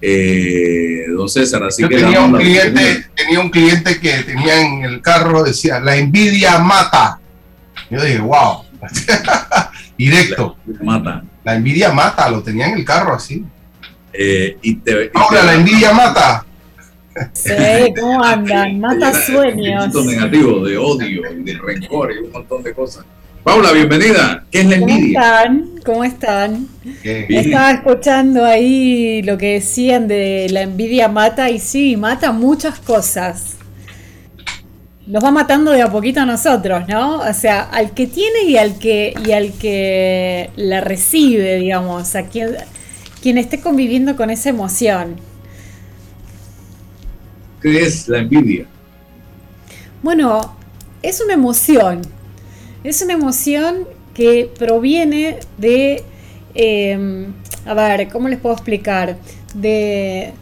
[0.00, 1.96] Eh, don César, así Yo que...
[1.96, 6.58] tenía un la cliente, tenía un cliente que tenía en el carro, decía, la envidia
[6.58, 7.18] mata.
[7.90, 8.64] Yo dije, wow.
[9.96, 10.56] Directo.
[10.82, 11.24] Mata.
[11.42, 13.44] La envidia mata, lo tenía en el carro así.
[14.16, 16.46] Eh, y te, y Ahora, te- la envidia mata.
[17.32, 17.52] Sí,
[18.00, 18.80] ¿cómo andan?
[18.80, 19.82] Mata sueños.
[19.92, 23.04] sentimientos negativos, de odio, y de rencor y un montón de cosas.
[23.44, 24.44] Paula, bienvenida.
[24.50, 25.20] ¿Qué es la ¿Cómo envidia?
[25.20, 25.70] están?
[25.84, 26.68] ¿Cómo están?
[27.02, 27.44] Que- Bien.
[27.44, 33.56] Estaba escuchando ahí lo que decían de la envidia mata y sí, mata muchas cosas.
[35.06, 37.18] Nos va matando de a poquito a nosotros, ¿no?
[37.18, 42.22] O sea, al que tiene y al que y al que la recibe, digamos, a
[42.22, 42.56] quien
[43.24, 45.16] quien esté conviviendo con esa emoción.
[47.62, 48.66] ¿Qué es la envidia?
[50.02, 50.54] Bueno,
[51.00, 52.02] es una emoción.
[52.84, 56.02] Es una emoción que proviene de,
[56.54, 57.26] eh,
[57.64, 59.16] a ver, ¿cómo les puedo explicar?
[59.54, 60.34] De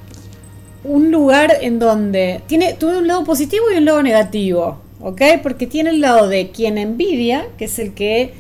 [0.83, 5.23] un lugar en donde tiene, tuve un lado positivo y un lado negativo, ¿ok?
[5.40, 8.35] Porque tiene el lado de quien envidia, que es el que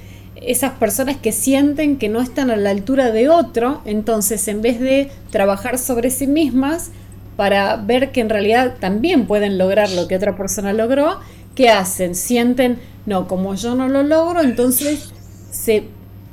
[0.46, 4.80] esas personas que sienten que no están a la altura de otro, entonces en vez
[4.80, 6.90] de trabajar sobre sí mismas
[7.36, 11.20] para ver que en realidad también pueden lograr lo que otra persona logró,
[11.54, 12.14] ¿qué hacen?
[12.14, 15.12] Sienten, no, como yo no lo logro, entonces
[15.50, 15.84] se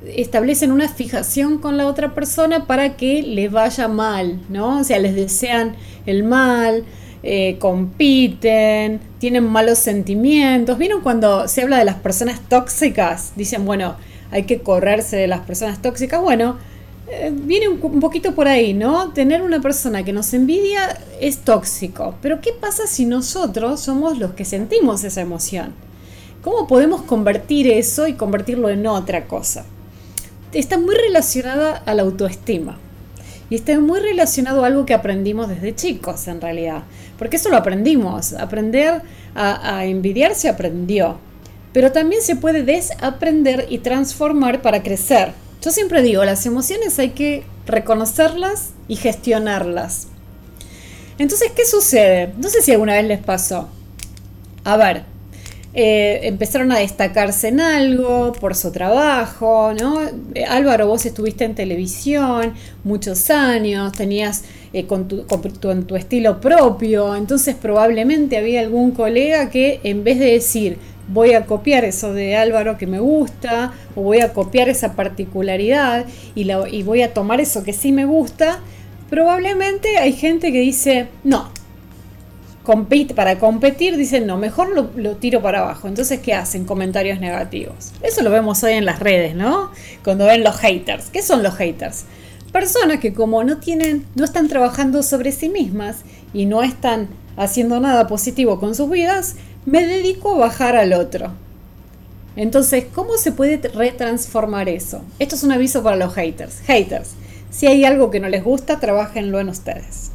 [0.05, 4.79] establecen una fijación con la otra persona para que les vaya mal, ¿no?
[4.79, 6.85] O sea, les desean el mal,
[7.23, 10.77] eh, compiten, tienen malos sentimientos.
[10.77, 13.33] ¿Vieron cuando se habla de las personas tóxicas?
[13.35, 13.95] Dicen, bueno,
[14.31, 16.21] hay que correrse de las personas tóxicas.
[16.21, 16.57] Bueno,
[17.09, 19.11] eh, viene un, un poquito por ahí, ¿no?
[19.11, 22.15] Tener una persona que nos envidia es tóxico.
[22.21, 25.73] Pero ¿qué pasa si nosotros somos los que sentimos esa emoción?
[26.41, 29.65] ¿Cómo podemos convertir eso y convertirlo en otra cosa?
[30.53, 32.77] Está muy relacionada a la autoestima.
[33.49, 36.83] Y está muy relacionado a algo que aprendimos desde chicos, en realidad.
[37.17, 38.33] Porque eso lo aprendimos.
[38.33, 39.01] Aprender
[39.35, 41.17] a, a envidiar se aprendió.
[41.73, 45.33] Pero también se puede desaprender y transformar para crecer.
[45.61, 50.07] Yo siempre digo, las emociones hay que reconocerlas y gestionarlas.
[51.17, 52.33] Entonces, ¿qué sucede?
[52.37, 53.67] No sé si alguna vez les pasó.
[54.63, 55.03] A ver,
[55.73, 59.99] eh, empezaron a destacarse en algo por su trabajo, ¿no?
[60.33, 62.53] Eh, Álvaro, vos estuviste en televisión
[62.83, 64.43] muchos años, tenías
[64.73, 70.31] eh, con, tu, tu estilo propio, entonces probablemente había algún colega que en vez de
[70.31, 74.93] decir voy a copiar eso de Álvaro que me gusta, o voy a copiar esa
[74.93, 76.05] particularidad
[76.35, 78.59] y, la- y voy a tomar eso que sí me gusta,
[79.09, 81.49] probablemente hay gente que dice, no,
[83.15, 85.87] para competir dicen, no, mejor lo, lo tiro para abajo.
[85.87, 86.65] Entonces, ¿qué hacen?
[86.65, 87.91] Comentarios negativos.
[88.03, 89.71] Eso lo vemos hoy en las redes, ¿no?
[90.03, 91.09] Cuando ven los haters.
[91.09, 92.05] ¿Qué son los haters?
[92.51, 95.97] Personas que como no tienen, no están trabajando sobre sí mismas
[96.33, 97.07] y no están
[97.37, 99.35] haciendo nada positivo con sus vidas,
[99.65, 101.31] me dedico a bajar al otro.
[102.35, 105.01] Entonces, ¿cómo se puede retransformar eso?
[105.19, 106.59] Esto es un aviso para los haters.
[106.67, 107.11] Haters,
[107.49, 110.11] si hay algo que no les gusta, trabajenlo en ustedes.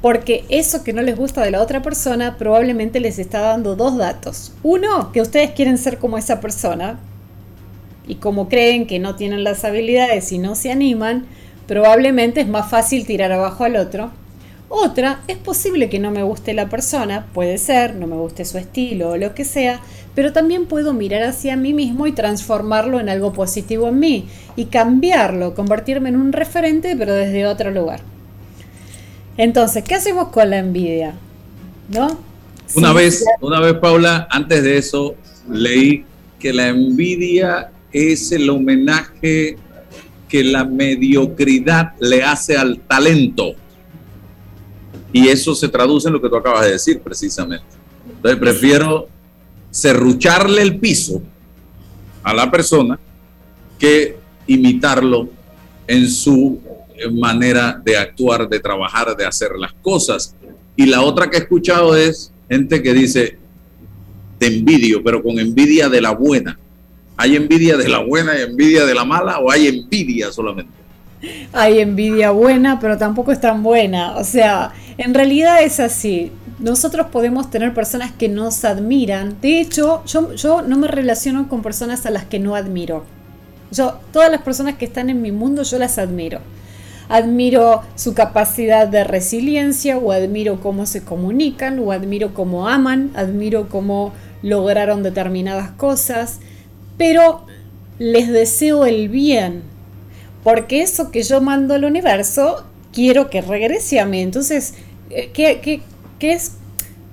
[0.00, 3.96] Porque eso que no les gusta de la otra persona probablemente les está dando dos
[3.96, 4.52] datos.
[4.62, 7.00] Uno, que ustedes quieren ser como esa persona.
[8.06, 11.26] Y como creen que no tienen las habilidades y no se animan,
[11.66, 14.10] probablemente es más fácil tirar abajo al otro.
[14.70, 18.58] Otra, es posible que no me guste la persona, puede ser, no me guste su
[18.58, 19.80] estilo o lo que sea,
[20.14, 24.66] pero también puedo mirar hacia mí mismo y transformarlo en algo positivo en mí y
[24.66, 28.00] cambiarlo, convertirme en un referente, pero desde otro lugar.
[29.38, 31.14] Entonces, ¿qué hacemos con la envidia?
[31.88, 32.18] ¿No?
[32.74, 35.14] Una Sí, vez, ya- una vez, Paula, antes de eso,
[35.50, 36.04] leí
[36.38, 39.56] que la envidia es el homenaje
[40.28, 43.52] que la mediocridad le hace al talento.
[45.12, 47.64] Y eso se traduce en lo que tú acabas de decir, precisamente.
[48.16, 49.08] Entonces prefiero
[49.70, 51.22] serrucharle el piso
[52.22, 52.98] a la persona
[53.78, 54.16] que
[54.46, 55.28] imitarlo
[55.86, 56.60] en su
[57.12, 60.34] manera de actuar, de trabajar, de hacer las cosas.
[60.76, 63.38] Y la otra que he escuchado es gente que dice,
[64.38, 66.58] te envidio, pero con envidia de la buena.
[67.16, 70.72] ¿Hay envidia de la buena y envidia de la mala o hay envidia solamente?
[71.52, 74.16] Hay envidia buena, pero tampoco es tan buena.
[74.16, 76.30] O sea, en realidad es así.
[76.60, 79.40] Nosotros podemos tener personas que nos admiran.
[79.40, 83.04] De hecho, yo, yo no me relaciono con personas a las que no admiro.
[83.72, 86.40] Yo, todas las personas que están en mi mundo, yo las admiro.
[87.08, 93.68] Admiro su capacidad de resiliencia, o admiro cómo se comunican, o admiro cómo aman, admiro
[93.68, 96.40] cómo lograron determinadas cosas,
[96.98, 97.46] pero
[97.98, 99.62] les deseo el bien,
[100.44, 104.20] porque eso que yo mando al universo, quiero que regrese a mí.
[104.20, 104.74] Entonces,
[105.10, 105.82] eh, ¿qué, qué-
[106.18, 106.52] qué es?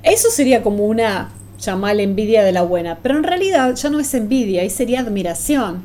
[0.04, 4.14] Eso sería como una, llamar envidia de la buena, pero en realidad ya no es
[4.14, 5.84] envidia, ahí sería admiración.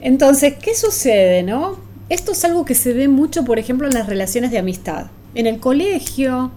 [0.00, 1.78] Entonces, ¿qué sucede, no?
[2.10, 5.06] Esto es algo que se ve mucho, por ejemplo, en las relaciones de amistad.
[5.36, 6.50] En el colegio,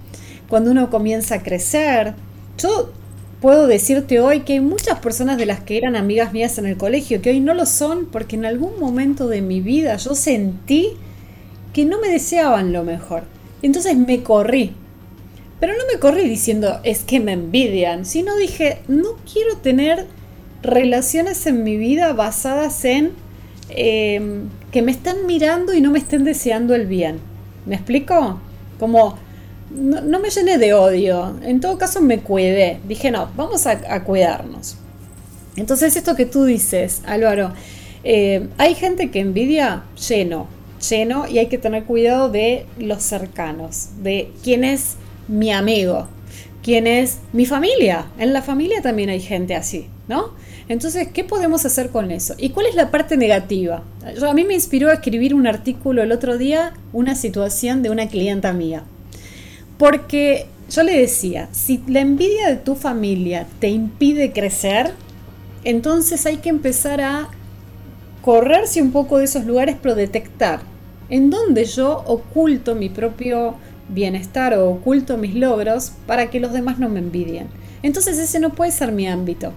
[0.49, 2.15] cuando uno comienza a crecer,
[2.57, 2.91] yo
[3.39, 6.75] puedo decirte hoy que hay muchas personas de las que eran amigas mías en el
[6.75, 10.93] colegio que hoy no lo son porque en algún momento de mi vida yo sentí
[11.71, 13.25] que no me deseaban lo mejor.
[13.61, 14.73] Entonces me corrí.
[15.59, 20.07] Pero no me corrí diciendo es que me envidian, sino dije no quiero tener
[20.63, 23.11] relaciones en mi vida basadas en
[23.69, 24.41] eh,
[24.71, 27.19] que me están mirando y no me estén deseando el bien.
[27.65, 28.39] ¿Me explico?
[28.79, 29.17] Como
[29.73, 32.79] no, me llené de odio, en todo caso me cuidé.
[32.87, 34.77] Dije, no, vamos a, cuidarnos.
[35.55, 37.53] Entonces, esto que tú dices, Álvaro,
[38.03, 40.47] eh, hay gente que envidia lleno,
[40.89, 44.95] lleno, y hay que tener cuidado de los cercanos, de quién es
[45.27, 46.07] mi amigo,
[46.61, 48.07] quién es mi familia.
[48.19, 50.31] En la familia también hay gente así, ¿no?
[50.67, 52.35] Entonces, ¿qué podemos hacer con eso?
[52.37, 53.83] ¿Y cuál es la parte negativa?
[54.19, 57.89] Yo, a mí me inspiró a escribir un artículo el otro día, una situación de
[57.89, 58.83] una clienta mía.
[59.77, 64.91] Porque yo le decía, si la envidia de tu familia te impide crecer,
[65.63, 67.29] entonces hay que empezar a
[68.21, 70.61] correrse un poco de esos lugares, pero detectar
[71.09, 73.55] en dónde yo oculto mi propio
[73.89, 77.47] bienestar o oculto mis logros para que los demás no me envidien.
[77.83, 79.51] Entonces ese no puede ser mi ámbito.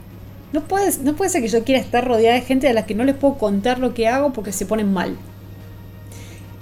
[0.57, 2.95] No puede, no puede ser que yo quiera estar rodeada de gente a la que
[2.95, 5.11] no les puedo contar lo que hago porque se ponen mal.
[5.11, 5.17] Y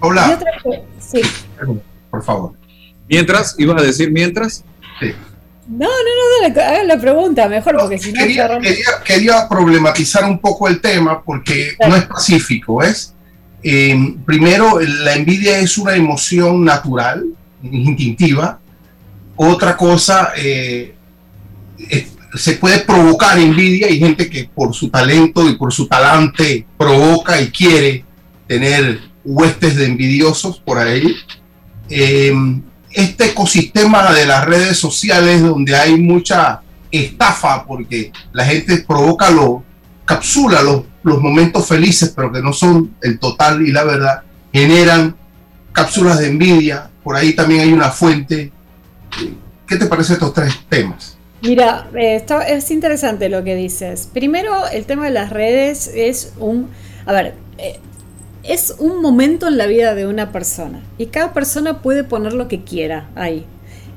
[0.00, 1.20] Hola, otra co- sí.
[2.10, 2.54] por favor.
[3.08, 4.64] Mientras, ibas a decir mientras,
[5.68, 8.18] No, no, no, dale, hagan la pregunta mejor porque si no...
[8.18, 13.14] Quería, agarramos- quería, quería problematizar un poco el tema porque no es pacífico, ¿ves?
[13.62, 17.26] Eh, primero, la envidia es una emoción natural,
[17.62, 18.58] instintiva.
[19.36, 20.96] Otra cosa, eh,
[22.34, 23.86] se puede provocar envidia.
[23.86, 28.04] Hay gente que por su talento y por su talante provoca y quiere
[28.46, 31.16] tener huestes de envidiosos por ahí.
[31.88, 32.32] Eh,
[32.90, 36.60] este ecosistema de las redes sociales donde hay mucha
[36.90, 39.64] estafa porque la gente provoca lo
[40.04, 44.22] capsula los, los momentos felices pero que no son el total y la verdad
[44.52, 45.16] generan
[45.72, 48.52] cápsulas de envidia por ahí también hay una fuente
[49.66, 51.13] ¿qué te parece estos tres temas?
[51.44, 54.08] Mira, eh, es interesante lo que dices.
[54.10, 56.70] Primero, el tema de las redes es un,
[57.04, 57.78] a ver, eh,
[58.42, 62.48] es un momento en la vida de una persona y cada persona puede poner lo
[62.48, 63.44] que quiera ahí.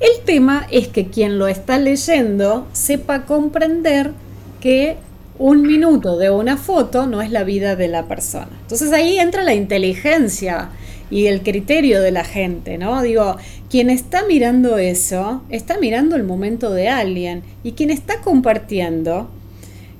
[0.01, 4.11] El tema es que quien lo está leyendo sepa comprender
[4.59, 4.97] que
[5.39, 8.49] un minuto de una foto no es la vida de la persona.
[8.61, 10.71] Entonces ahí entra la inteligencia
[11.09, 13.01] y el criterio de la gente, ¿no?
[13.01, 13.37] Digo,
[13.69, 19.29] quien está mirando eso, está mirando el momento de alguien y quien está compartiendo,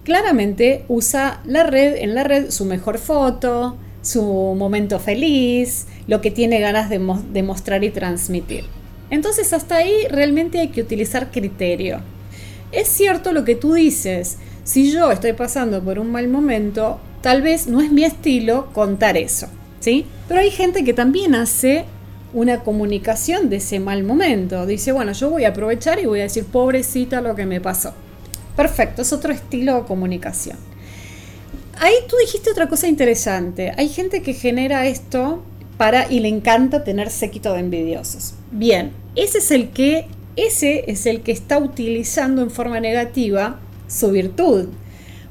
[0.03, 4.24] claramente usa la red, en la red su mejor foto, su
[4.58, 8.64] momento feliz, lo que tiene ganas de, mo- de mostrar y transmitir.
[9.10, 11.99] Entonces hasta ahí realmente hay que utilizar criterio.
[12.72, 17.41] Es cierto lo que tú dices, si yo estoy pasando por un mal momento, tal
[17.41, 19.47] vez no es mi estilo contar eso,
[19.80, 20.05] ¿sí?
[20.28, 21.86] Pero hay gente que también hace
[22.34, 24.65] una comunicación de ese mal momento.
[24.65, 27.93] Dice, bueno, yo voy a aprovechar y voy a decir, pobrecita lo que me pasó.
[28.55, 30.57] Perfecto, es otro estilo de comunicación.
[31.80, 33.71] Ahí tú dijiste otra cosa interesante.
[33.78, 35.43] Hay gente que genera esto
[35.78, 38.34] para y le encanta tener séquito de envidiosos.
[38.51, 44.11] Bien, ese es el que ese es el que está utilizando en forma negativa su
[44.11, 44.69] virtud,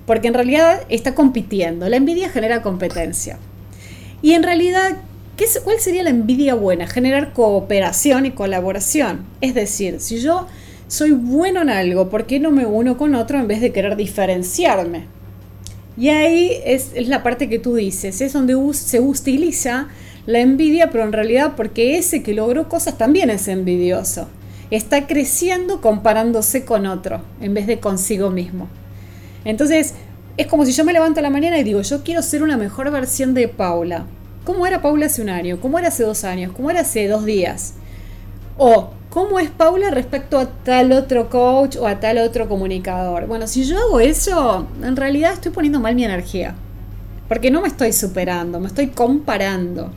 [0.04, 1.88] porque en realidad está compitiendo.
[1.88, 3.38] La envidia genera competencia.
[4.22, 4.96] Y en realidad,
[5.36, 6.86] ¿qué ¿cuál sería la envidia buena?
[6.86, 9.24] Generar cooperación y colaboración.
[9.40, 10.46] Es decir, si yo
[10.88, 13.96] soy bueno en algo, ¿por qué no me uno con otro en vez de querer
[13.96, 15.06] diferenciarme?
[15.96, 19.88] Y ahí es, es la parte que tú dices, es donde se utiliza
[20.26, 24.28] la envidia, pero en realidad porque ese que logró cosas también es envidioso.
[24.70, 28.68] Está creciendo comparándose con otro en vez de consigo mismo.
[29.44, 29.94] Entonces,
[30.36, 32.56] es como si yo me levanto a la mañana y digo, yo quiero ser una
[32.56, 34.06] mejor versión de Paula.
[34.44, 35.60] ¿Cómo era Paula hace un año?
[35.60, 36.52] ¿Cómo era hace dos años?
[36.52, 37.74] ¿Cómo era hace dos días?
[38.58, 43.26] O, ¿cómo es Paula respecto a tal otro coach o a tal otro comunicador?
[43.26, 46.54] Bueno, si yo hago eso, en realidad estoy poniendo mal mi energía.
[47.28, 49.90] Porque no me estoy superando, me estoy comparando.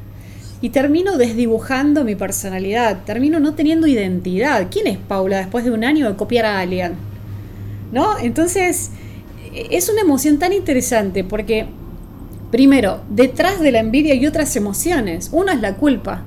[0.61, 4.67] Y termino desdibujando mi personalidad, termino no teniendo identidad.
[4.71, 6.93] ¿Quién es Paula después de un año de copiar a alguien?
[7.91, 8.17] ¿No?
[8.19, 8.91] Entonces,
[9.53, 11.67] es una emoción tan interesante porque,
[12.51, 15.29] primero, detrás de la envidia hay otras emociones.
[15.31, 16.23] Una es la culpa.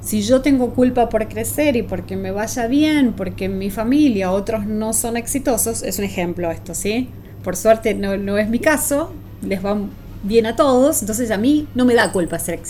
[0.00, 4.32] Si yo tengo culpa por crecer y porque me vaya bien, porque en mi familia
[4.32, 7.08] otros no son exitosos, es un ejemplo esto, ¿sí?
[7.44, 9.78] Por suerte no, no es mi caso, les va
[10.24, 12.60] bien a todos, entonces a mí no me da culpa ser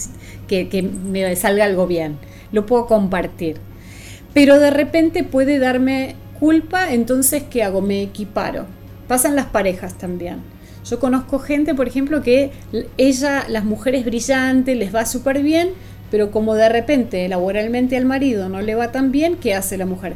[0.47, 2.19] que, que me salga algo bien,
[2.53, 3.57] lo puedo compartir.
[4.35, 7.81] Pero de repente puede darme culpa, entonces ¿qué hago?
[7.81, 8.67] Me equiparo.
[9.13, 10.39] Pasan las parejas también.
[10.89, 12.51] Yo conozco gente, por ejemplo, que
[12.97, 15.73] ella, las mujeres brillantes, les va súper bien,
[16.11, 19.85] pero como de repente laboralmente al marido no le va tan bien, ¿qué hace la
[19.85, 20.15] mujer?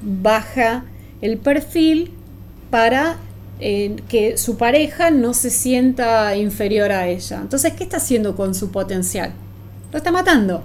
[0.00, 0.84] Baja
[1.22, 2.12] el perfil
[2.70, 3.16] para
[3.58, 7.40] eh, que su pareja no se sienta inferior a ella.
[7.42, 9.32] Entonces, ¿qué está haciendo con su potencial?
[9.90, 10.62] Lo está matando.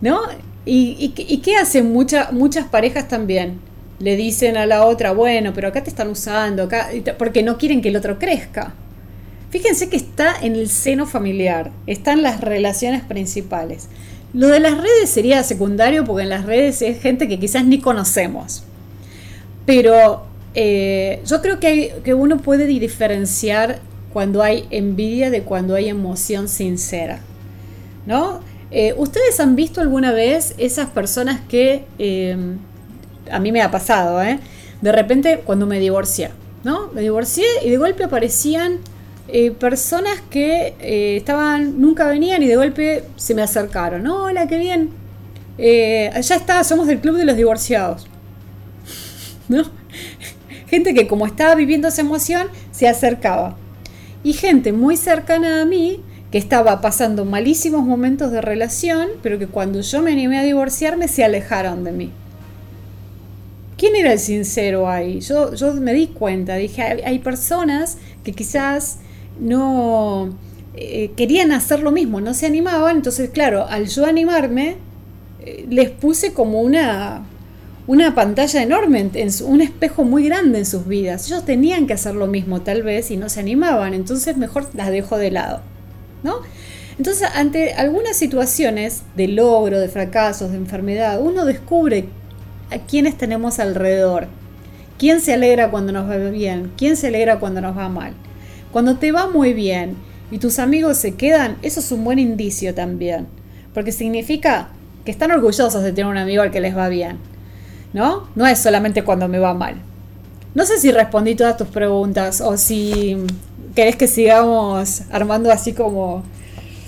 [0.00, 0.20] ¿No?
[0.64, 1.10] ¿Y,
[1.44, 3.60] qué- hacen mucha- muchas parejas también?
[4.00, 6.88] Le dicen a la otra, bueno, pero acá te están usando, acá,
[7.18, 8.74] porque no quieren que el otro crezca.
[9.50, 13.88] Fíjense que está en el seno familiar, están las relaciones principales.
[14.32, 17.80] Lo de las redes sería secundario porque en las redes es gente que quizás ni
[17.80, 18.62] conocemos.
[19.66, 20.24] Pero
[20.54, 23.80] eh, yo creo que, que uno puede diferenciar
[24.12, 27.20] cuando hay envidia de cuando hay emoción sincera.
[28.06, 28.40] ¿No?
[28.70, 32.36] Eh, ¿Ustedes han visto alguna vez esas personas que eh,
[33.30, 34.38] a mí me ha pasado, ¿eh?
[34.80, 36.30] De repente cuando me divorcié,
[36.64, 36.88] ¿no?
[36.92, 38.78] Me divorcié y de golpe aparecían
[39.28, 44.06] eh, personas que eh, estaban, nunca venían y de golpe se me acercaron.
[44.06, 44.90] Hola, qué bien.
[45.58, 48.08] Eh, ya está, somos del club de los divorciados.
[49.48, 49.62] ¿No?
[50.66, 53.56] Gente que como estaba viviendo esa emoción, se acercaba.
[54.24, 56.00] Y gente muy cercana a mí,
[56.30, 61.08] que estaba pasando malísimos momentos de relación, pero que cuando yo me animé a divorciarme,
[61.08, 62.12] se alejaron de mí.
[63.80, 65.20] ¿Quién era el sincero ahí?
[65.20, 68.98] Yo, yo me di cuenta, dije, hay, personas que quizás
[69.40, 70.36] no
[70.74, 74.76] eh, querían hacer lo mismo, no se animaban, entonces claro, al yo animarme,
[75.40, 77.22] eh, les puse como una,
[77.86, 79.10] una pantalla enorme,
[79.46, 81.28] un espejo muy grande en sus vidas.
[81.28, 84.90] Ellos tenían que hacer lo mismo tal vez y no se animaban, entonces mejor las
[84.90, 85.62] dejo de lado,
[86.22, 86.40] ¿no?
[86.98, 92.10] Entonces, ante algunas situaciones de logro, de fracasos, de enfermedad, uno descubre
[92.70, 94.28] a quienes tenemos alrededor.
[94.98, 96.72] ¿Quién se alegra cuando nos va bien?
[96.76, 98.12] ¿Quién se alegra cuando nos va mal?
[98.70, 99.96] Cuando te va muy bien
[100.30, 103.26] y tus amigos se quedan, eso es un buen indicio también,
[103.74, 104.68] porque significa
[105.04, 107.16] que están orgullosos de tener un amigo al que les va bien,
[107.92, 108.28] ¿no?
[108.34, 109.76] No es solamente cuando me va mal.
[110.54, 113.16] No sé si respondí todas tus preguntas o si
[113.74, 116.22] querés que sigamos armando así como...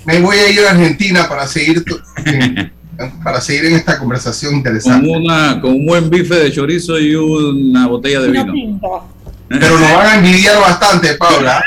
[0.05, 1.97] Me voy a ir a Argentina para seguir tu-
[3.23, 5.07] para seguir en esta conversación interesante.
[5.07, 8.53] Con, una, con un buen bife de chorizo y una botella de Vino vino.
[8.53, 9.07] tinto.
[9.49, 11.63] Pero nos van a envidiar bastante, Paula.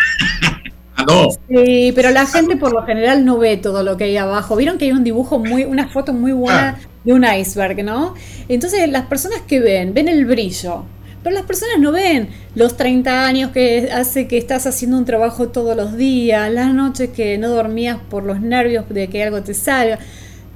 [0.97, 1.29] Ah, no.
[1.49, 4.57] Sí, pero la gente por lo general no ve todo lo que hay abajo.
[4.57, 8.15] Vieron que hay un dibujo muy, una foto muy buena de un iceberg, ¿no?
[8.49, 10.85] Entonces las personas que ven, ven el brillo.
[11.23, 15.49] Pero las personas no ven los 30 años que hace que estás haciendo un trabajo
[15.49, 19.53] todos los días, las noches que no dormías por los nervios de que algo te
[19.53, 19.99] salga.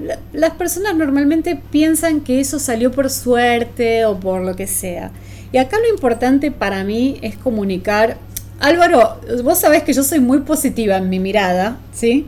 [0.01, 5.11] La- Las personas normalmente piensan que eso salió por suerte o por lo que sea.
[5.53, 8.17] Y acá lo importante para mí es comunicar.
[8.61, 12.27] Álvaro, vos sabés que yo soy muy positiva en mi mirada, ¿sí?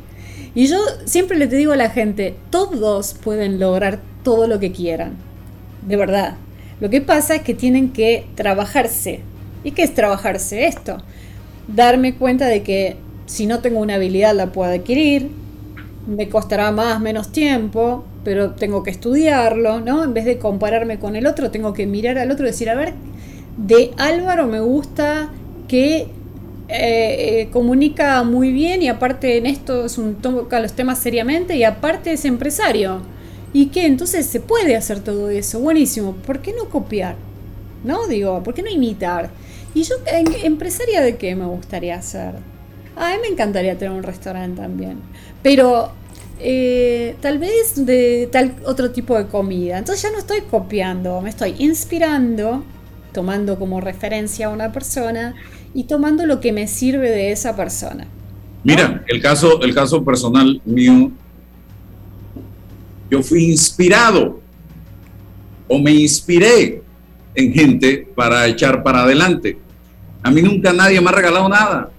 [0.54, 5.12] Y yo siempre le digo a la gente, todos pueden lograr todo lo que quieran.
[5.86, 6.34] De verdad.
[6.80, 9.20] Lo que pasa es que tienen que trabajarse.
[9.62, 10.98] ¿Y qué es trabajarse esto?
[11.68, 12.96] Darme cuenta de que
[13.26, 15.30] si no tengo una habilidad la puedo adquirir,
[16.06, 20.04] me costará más, menos tiempo, pero tengo que estudiarlo, ¿no?
[20.04, 22.74] En vez de compararme con el otro, tengo que mirar al otro y decir, a
[22.74, 22.94] ver,
[23.56, 25.30] de Álvaro me gusta
[25.68, 26.08] que eh,
[26.68, 31.64] eh, comunica muy bien y aparte en esto es un toca los temas seriamente y
[31.64, 33.02] aparte es empresario.
[33.52, 33.86] ¿Y qué?
[33.86, 35.60] Entonces se puede hacer todo eso.
[35.60, 36.14] Buenísimo.
[36.14, 37.16] ¿Por qué no copiar?
[37.84, 38.06] ¿No?
[38.08, 39.30] Digo, ¿por qué no imitar?
[39.74, 42.36] Y yo, en- empresaria de qué me gustaría ser?
[42.96, 44.98] A mí me encantaría tener un restaurante también.
[45.42, 45.92] Pero
[46.44, 49.78] eh, tal vez de tal otro tipo de comida.
[49.78, 52.64] Entonces ya no estoy copiando, me estoy inspirando,
[53.12, 55.34] tomando como referencia a una persona
[55.72, 58.06] y tomando lo que me sirve de esa persona.
[58.64, 61.10] Mira, el caso, el caso personal mío,
[63.10, 64.40] yo fui inspirado
[65.68, 66.82] o me inspiré
[67.34, 69.58] en gente para echar para adelante.
[70.22, 71.90] A mí nunca nadie me ha regalado nada.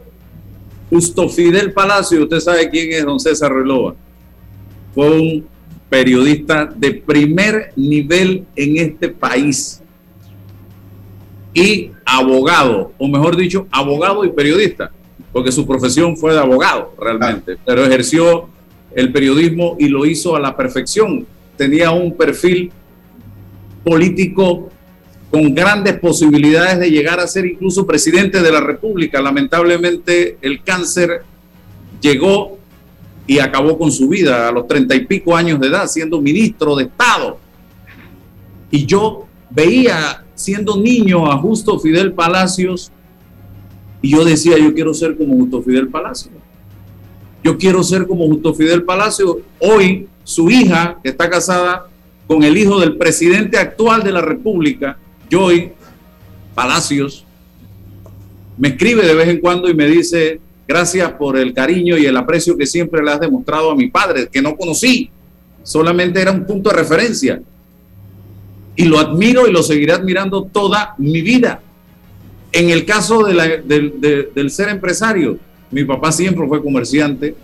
[0.94, 3.96] Justo Fidel Palacio, usted sabe quién es don César Relova.
[4.94, 5.48] Fue un
[5.89, 9.82] periodista de primer nivel en este país
[11.52, 14.91] y abogado, o mejor dicho, abogado y periodista,
[15.32, 18.50] porque su profesión fue de abogado realmente, pero ejerció
[18.94, 21.26] el periodismo y lo hizo a la perfección.
[21.58, 22.72] Tenía un perfil
[23.84, 24.70] político
[25.34, 29.19] con grandes posibilidades de llegar a ser incluso presidente de la República.
[29.19, 31.23] Lamentablemente el cáncer
[31.99, 32.59] llegó
[33.25, 36.75] y acabó con su vida a los treinta y pico años de edad, siendo ministro
[36.75, 37.39] de Estado.
[38.69, 42.91] Y yo veía siendo niño a Justo Fidel Palacios
[44.03, 46.36] y yo decía, yo quiero ser como Justo Fidel Palacios.
[47.43, 49.38] Yo quiero ser como Justo Fidel Palacios.
[49.57, 51.88] Hoy su hija, que está casada
[52.27, 54.99] con el hijo del presidente actual de la República,
[55.34, 55.71] Joy
[56.53, 57.25] Palacios,
[58.55, 62.15] me escribe de vez en cuando y me dice, gracias por el cariño y el
[62.15, 65.09] aprecio que siempre le has demostrado a mi padre, que no conocí,
[65.63, 67.41] solamente era un punto de referencia.
[68.75, 71.61] Y lo admiro y lo seguiré admirando toda mi vida.
[72.51, 73.63] En el caso de
[74.36, 75.39] del ser empresario,
[75.71, 77.36] mi papá siempre fue comerciante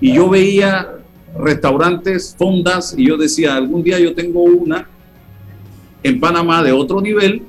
[0.00, 0.94] y yo veía
[1.38, 4.88] restaurantes, fondas y yo decía, algún día yo tengo una
[6.02, 7.42] en Panamá de otro nivel,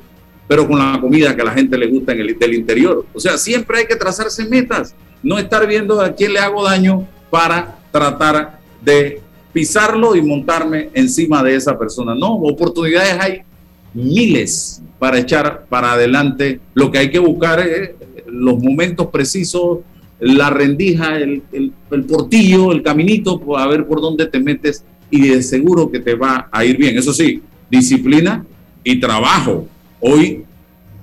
[0.47, 3.05] pero con la comida que a la gente le gusta en el del interior.
[3.13, 7.07] O sea, siempre hay que trazarse metas, no estar viendo a quién le hago daño
[7.29, 9.21] para tratar de
[9.53, 12.15] pisarlo y montarme encima de esa persona.
[12.15, 13.41] No, oportunidades hay
[13.93, 16.59] miles para echar para adelante.
[16.73, 17.91] Lo que hay que buscar es
[18.27, 19.79] los momentos precisos,
[20.19, 25.27] la rendija, el, el- el portillo, el caminito, a ver por dónde te metes y
[25.29, 26.97] de seguro que te va a ir bien.
[26.97, 28.45] Eso sí, disciplina
[28.83, 29.67] y trabajo.
[29.99, 30.43] Hoy,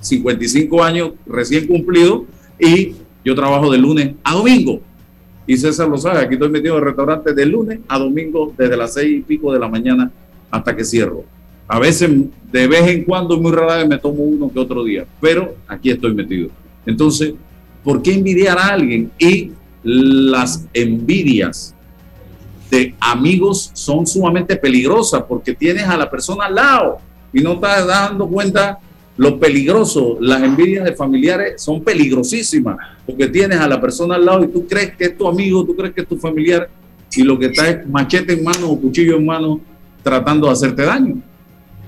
[0.00, 2.26] 55 años recién cumplido
[2.58, 2.94] y
[3.24, 4.80] yo trabajo de lunes a domingo.
[5.46, 8.76] Y César lo sabe, aquí estoy metido en el restaurante de lunes a domingo desde
[8.76, 10.10] las seis y pico de la mañana
[10.50, 11.24] hasta que cierro.
[11.68, 12.10] A veces,
[12.50, 15.90] de vez en cuando, muy rara vez me tomo uno que otro día, pero aquí
[15.90, 16.48] estoy metido.
[16.84, 17.34] Entonces,
[17.84, 19.10] ¿por qué envidiar a alguien?
[19.18, 19.52] Y
[19.82, 21.75] las envidias
[22.70, 26.98] de amigos son sumamente peligrosas porque tienes a la persona al lado
[27.32, 28.78] y no estás dando cuenta
[29.16, 30.18] lo peligroso.
[30.20, 34.66] Las envidias de familiares son peligrosísimas porque tienes a la persona al lado y tú
[34.66, 36.68] crees que es tu amigo, tú crees que es tu familiar
[37.14, 39.60] y lo que está es machete en mano o cuchillo en mano
[40.02, 41.16] tratando de hacerte daño.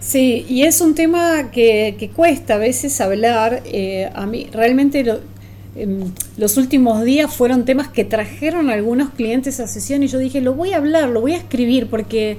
[0.00, 3.62] Sí, y es un tema que, que cuesta a veces hablar.
[3.66, 5.18] eh, a mí realmente lo-
[6.36, 10.54] los últimos días fueron temas que trajeron algunos clientes a sesión y yo dije, lo
[10.54, 12.38] voy a hablar, lo voy a escribir porque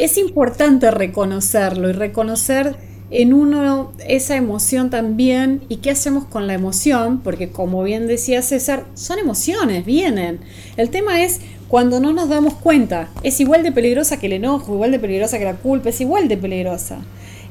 [0.00, 2.76] es importante reconocerlo y reconocer
[3.10, 8.42] en uno esa emoción también y qué hacemos con la emoción, porque como bien decía
[8.42, 10.40] César, son emociones, vienen.
[10.76, 13.08] El tema es cuando no nos damos cuenta.
[13.22, 16.28] Es igual de peligrosa que el enojo, igual de peligrosa que la culpa, es igual
[16.28, 16.98] de peligrosa.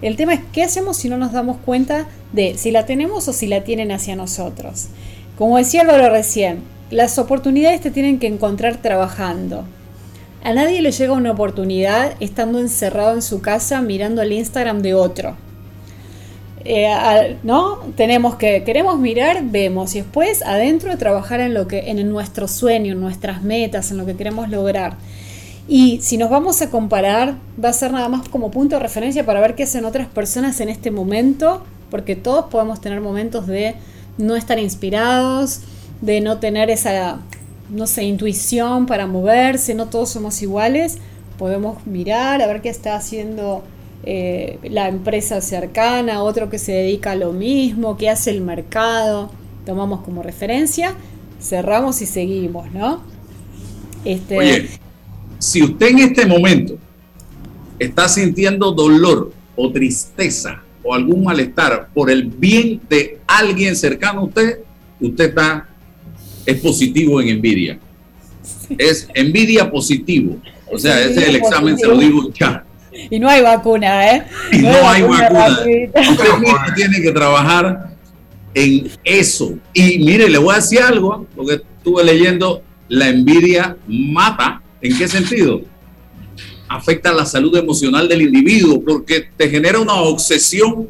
[0.05, 3.33] El tema es qué hacemos si no nos damos cuenta de si la tenemos o
[3.33, 4.89] si la tienen hacia nosotros.
[5.35, 6.59] Como decía Álvaro recién,
[6.91, 9.65] las oportunidades te tienen que encontrar trabajando.
[10.43, 14.93] A nadie le llega una oportunidad estando encerrado en su casa mirando el Instagram de
[14.93, 15.37] otro.
[16.65, 17.79] Eh, ¿No?
[17.95, 22.93] Tenemos que, queremos mirar, vemos y después adentro trabajar en lo que, en nuestro sueño,
[22.93, 24.97] en nuestras metas, en lo que queremos lograr.
[25.67, 29.25] Y si nos vamos a comparar, va a ser nada más como punto de referencia
[29.25, 33.75] para ver qué hacen otras personas en este momento, porque todos podemos tener momentos de
[34.17, 35.61] no estar inspirados,
[36.01, 37.19] de no tener esa,
[37.69, 40.99] no sé, intuición para moverse, no todos somos iguales.
[41.39, 43.63] Podemos mirar a ver qué está haciendo
[44.03, 49.31] eh, la empresa cercana, otro que se dedica a lo mismo, qué hace el mercado.
[49.65, 50.93] Tomamos como referencia,
[51.41, 53.01] cerramos y seguimos, ¿no?
[54.05, 54.69] Este,
[55.39, 56.77] si usted en este momento
[57.79, 64.23] está sintiendo dolor o tristeza o algún malestar por el bien de alguien cercano a
[64.25, 64.59] usted,
[64.99, 65.67] usted está
[66.45, 67.79] es positivo en envidia.
[68.77, 70.37] Es envidia positivo.
[70.71, 72.63] O sea, ese es el examen, se lo digo ya.
[73.09, 74.23] Y no hay vacuna, ¿eh?
[74.51, 75.29] Y no hay vacuna.
[75.29, 76.01] gratuita.
[76.01, 77.89] Usted mismo tiene que trabajar
[78.53, 79.57] en eso.
[79.73, 84.61] Y mire, le voy a decir algo, porque estuve leyendo, la envidia mata.
[84.85, 85.61] ¿En qué sentido?
[86.67, 90.89] Afecta la salud emocional del individuo, porque te genera una obsesión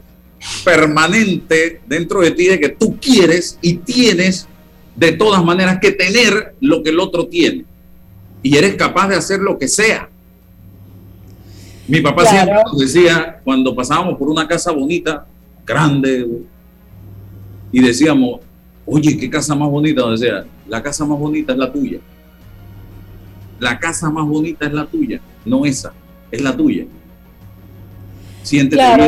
[0.65, 4.49] permanente dentro de ti de que tú quieres y tienes
[4.97, 7.63] de todas maneras que tener lo que el otro tiene.
[8.43, 10.09] Y eres capaz de hacer lo que sea.
[11.87, 12.35] Mi papá Claro.
[12.35, 15.25] siempre nos decía, cuando pasábamos por una casa bonita,
[15.65, 16.27] grande,
[17.71, 18.41] y decíamos,
[18.85, 21.99] oye, qué casa más bonita, o sea, la casa más bonita es la tuya.
[23.59, 25.93] La casa más bonita es la tuya, no esa,
[26.31, 26.85] es la tuya.
[28.43, 29.07] Siéntete Claro,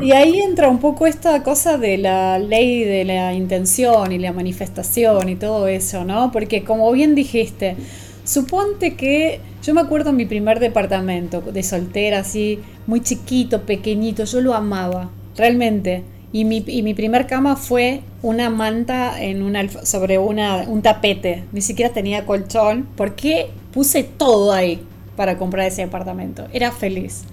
[0.00, 4.18] y, y ahí entra un poco esta cosa de la ley de la intención y
[4.18, 6.30] la manifestación y todo eso, ¿no?
[6.30, 7.76] Porque como bien dijiste,
[8.24, 14.24] suponte que yo me acuerdo en mi primer departamento de soltera, así, muy chiquito, pequeñito,
[14.24, 16.04] yo lo amaba, realmente.
[16.30, 21.44] Y mi, y mi primer cama fue una manta en una, sobre una, un tapete,
[21.52, 24.82] ni siquiera tenía colchón, porque puse todo ahí
[25.16, 27.24] para comprar ese departamento, era feliz.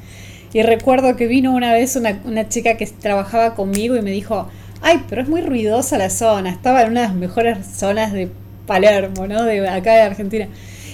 [0.53, 4.47] Y recuerdo que vino una vez una, una chica que trabajaba conmigo y me dijo,
[4.81, 8.29] ay, pero es muy ruidosa la zona, estaba en una de las mejores zonas de
[8.65, 9.43] Palermo, ¿no?
[9.43, 10.47] De acá de Argentina.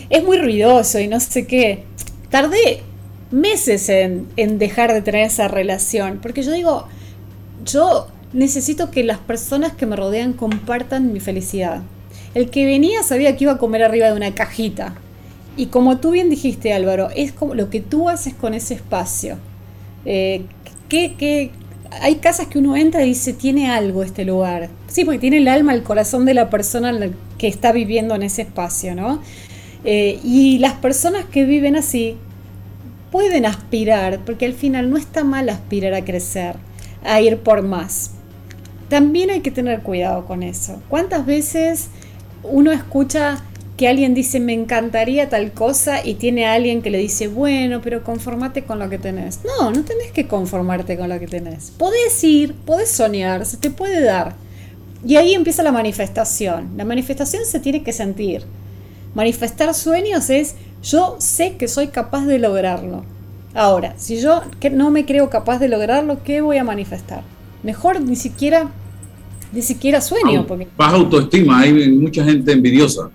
[0.09, 1.83] Es muy ruidoso y no sé qué.
[2.29, 2.81] Tardé
[3.31, 6.87] meses en, en dejar de tener esa relación, porque yo digo,
[7.65, 11.81] yo necesito que las personas que me rodean compartan mi felicidad.
[12.33, 14.95] El que venía sabía que iba a comer arriba de una cajita.
[15.61, 19.37] Y como tú bien dijiste, Álvaro, es como lo que tú haces con ese espacio.
[20.05, 20.41] Eh,
[22.01, 24.69] hay casas que uno entra y dice, tiene algo este lugar.
[24.87, 28.41] Sí, porque tiene el alma, el corazón de la persona que está viviendo en ese
[28.41, 29.21] espacio, ¿no?
[29.83, 32.17] Eh, y las personas que viven así
[33.11, 36.55] pueden aspirar, porque al final no está mal aspirar a crecer,
[37.03, 38.13] a ir por más.
[38.89, 40.81] También hay que tener cuidado con eso.
[40.89, 41.89] ¿Cuántas veces
[42.41, 43.43] uno escucha
[43.81, 47.81] que alguien dice me encantaría tal cosa y tiene a alguien que le dice bueno,
[47.81, 49.39] pero conformate con lo que tenés?
[49.43, 51.71] No, no tenés que conformarte con lo que tenés.
[51.71, 54.35] Podés ir, podés soñar, se te puede dar.
[55.03, 56.69] Y ahí empieza la manifestación.
[56.77, 58.43] La manifestación se tiene que sentir.
[59.15, 60.53] Manifestar sueños es
[60.83, 63.03] yo sé que soy capaz de lograrlo.
[63.55, 67.23] Ahora, si yo no me creo capaz de lograrlo, ¿qué voy a manifestar?
[67.63, 68.69] Mejor ni siquiera
[69.51, 73.09] ni siquiera sueño, porque Baja autoestima, hay mucha gente envidiosa.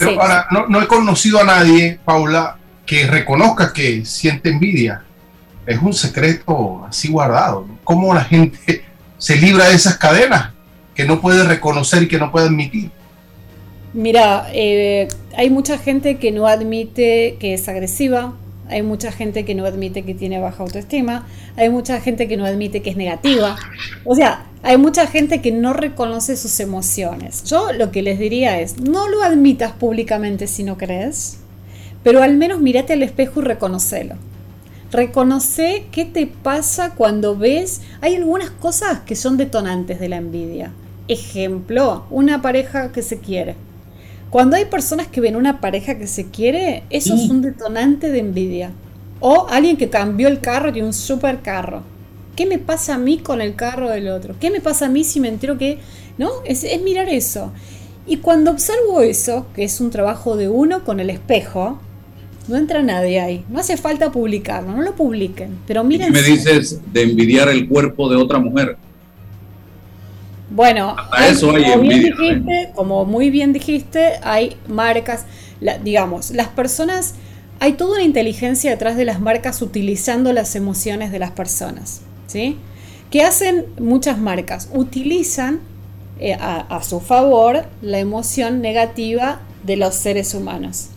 [0.00, 0.18] Pero Sí.
[0.20, 5.02] ahora, no, no he conocido a nadie, Paula, que reconozca que siente envidia.
[5.66, 7.66] Es un secreto así guardado.
[7.68, 7.78] ¿no?
[7.84, 8.82] ¿Cómo la gente
[9.18, 10.50] se libra de esas cadenas
[10.94, 12.90] que no puede reconocer y que no puede admitir?
[13.92, 18.32] Mira, eh, hay mucha gente que no admite que es agresiva,
[18.68, 21.26] hay mucha gente que no admite que tiene baja autoestima,
[21.56, 23.56] hay mucha gente que no admite que es negativa,
[24.04, 27.44] o sea, hay mucha gente que no reconoce sus emociones.
[27.44, 31.38] Yo lo que les diría es, no lo admitas públicamente si no crees,
[32.02, 34.16] pero al menos mírate al espejo y reconocelo.
[34.92, 40.72] Reconoce qué te pasa cuando ves, hay algunas cosas que son detonantes de la envidia.
[41.08, 43.54] Ejemplo, una pareja que se quiere.
[44.30, 48.18] Cuando hay personas que ven una pareja que se quiere, eso es un detonante de
[48.20, 48.72] envidia.
[49.20, 51.82] O alguien que cambió el carro y un super carro.
[52.36, 54.36] ¿Qué me pasa a mí con el carro del otro?
[54.40, 55.78] ¿Qué me pasa a mí si me entero que...
[56.18, 56.30] ¿No?
[56.44, 57.52] Es, es mirar eso.
[58.06, 61.80] Y cuando observo eso, que es un trabajo de uno con el espejo,
[62.48, 63.44] no entra nadie ahí.
[63.48, 65.62] No hace falta publicarlo, no lo publiquen.
[65.66, 66.08] Pero ¿Y miren.
[66.08, 68.76] qué me dices de envidiar el cuerpo de otra mujer?
[70.48, 72.02] Bueno, Hasta eso hay como, bien ¿eh?
[72.02, 75.26] dijiste, como muy bien dijiste, hay marcas,
[75.60, 77.14] la- digamos, las personas,
[77.60, 82.56] hay toda una inteligencia detrás de las marcas utilizando las emociones de las personas, ¿sí?
[83.10, 84.68] ¿Qué hacen muchas marcas?
[84.72, 85.60] Utilizan
[86.20, 90.88] eh, a, su favor la emoción negativa de los seres humanos.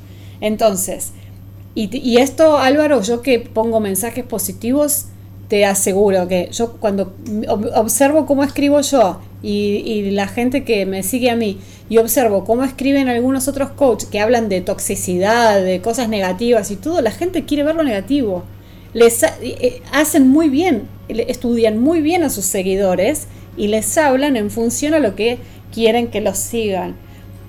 [0.42, 1.12] Entonces,
[1.76, 5.06] y, y esto, Álvaro, yo que pongo mensajes positivos,
[5.48, 10.86] te aseguro que yo cuando ob- observo cómo escribo yo y, y la gente que
[10.86, 11.60] me sigue a mí
[11.90, 16.76] y observo cómo escriben algunos otros coaches que hablan de toxicidad, de cosas negativas y
[16.76, 18.44] todo, la gente quiere ver lo negativo.
[18.94, 23.28] Les ha- eh, hacen muy bien, estudian muy bien a sus seguidores
[23.58, 25.40] y les hablan en función a lo que
[25.74, 26.96] quieren que los sigan.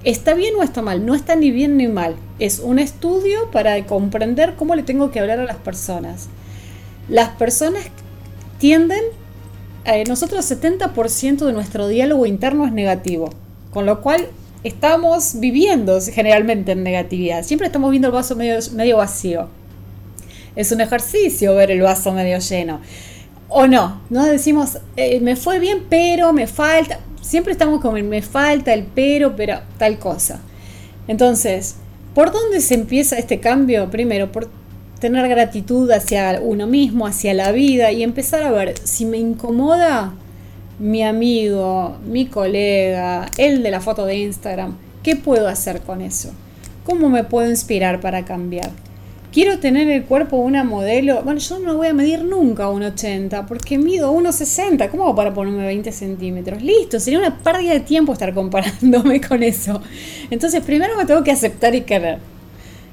[0.04, 1.04] ¿Está bien o está mal?
[1.06, 2.16] No está ni bien ni mal.
[2.38, 6.28] Es un estudio para comprender cómo le tengo que hablar a las personas.
[7.08, 7.84] Las personas
[8.58, 9.00] tienden,
[9.86, 13.30] eh, nosotros 70% de nuestro diálogo interno es negativo,
[13.72, 14.26] con lo cual
[14.62, 17.42] estamos viviendo generalmente en negatividad.
[17.44, 19.48] Siempre estamos viendo el vaso medio vacío.
[20.56, 22.80] Es un ejercicio ver el vaso medio lleno.
[23.48, 26.98] O no, no decimos, eh, me fue bien, pero me falta.
[27.20, 30.40] Siempre estamos con el me falta, el pero, pero tal cosa.
[31.08, 31.76] Entonces,
[32.14, 33.90] ¿por dónde se empieza este cambio?
[33.90, 34.48] Primero, por
[35.00, 40.14] tener gratitud hacia uno mismo, hacia la vida y empezar a ver si me incomoda
[40.78, 46.30] mi amigo, mi colega, el de la foto de Instagram, ¿qué puedo hacer con eso?
[46.84, 48.70] ¿Cómo me puedo inspirar para cambiar?
[49.34, 51.24] Quiero tener el cuerpo de una modelo.
[51.24, 54.88] Bueno, yo no voy a medir nunca 1,80 porque mido 1,60.
[54.90, 56.62] ¿Cómo para ponerme 20 centímetros?
[56.62, 59.82] Listo, sería una pérdida de tiempo estar comparándome con eso.
[60.30, 62.20] Entonces, primero me tengo que aceptar y querer.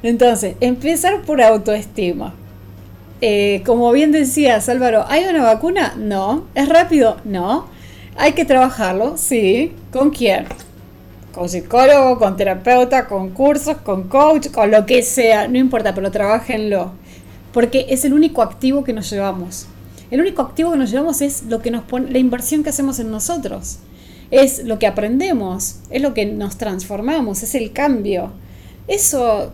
[0.02, 2.34] Entonces, empezar por autoestima.
[3.22, 5.94] Eh, como bien decías, Álvaro, ¿hay una vacuna?
[5.96, 6.46] No.
[6.56, 7.18] ¿Es rápido?
[7.24, 7.68] No.
[8.18, 9.16] ¿Hay que trabajarlo?
[9.16, 9.74] Sí.
[9.92, 10.48] ¿Con quién?
[11.34, 16.12] Con psicólogo, con terapeuta, con cursos, con coach, con lo que sea, no importa, pero
[16.12, 16.92] trabajenlo.
[17.54, 19.68] Porque es el único activo que nos llevamos.
[20.12, 23.00] El único activo que nos llevamos es lo que nos pone, la inversión que hacemos
[23.00, 23.80] en nosotros.
[24.30, 28.32] Es lo que aprendemos, es lo que nos transformamos, es el cambio.
[28.88, 29.54] Eso,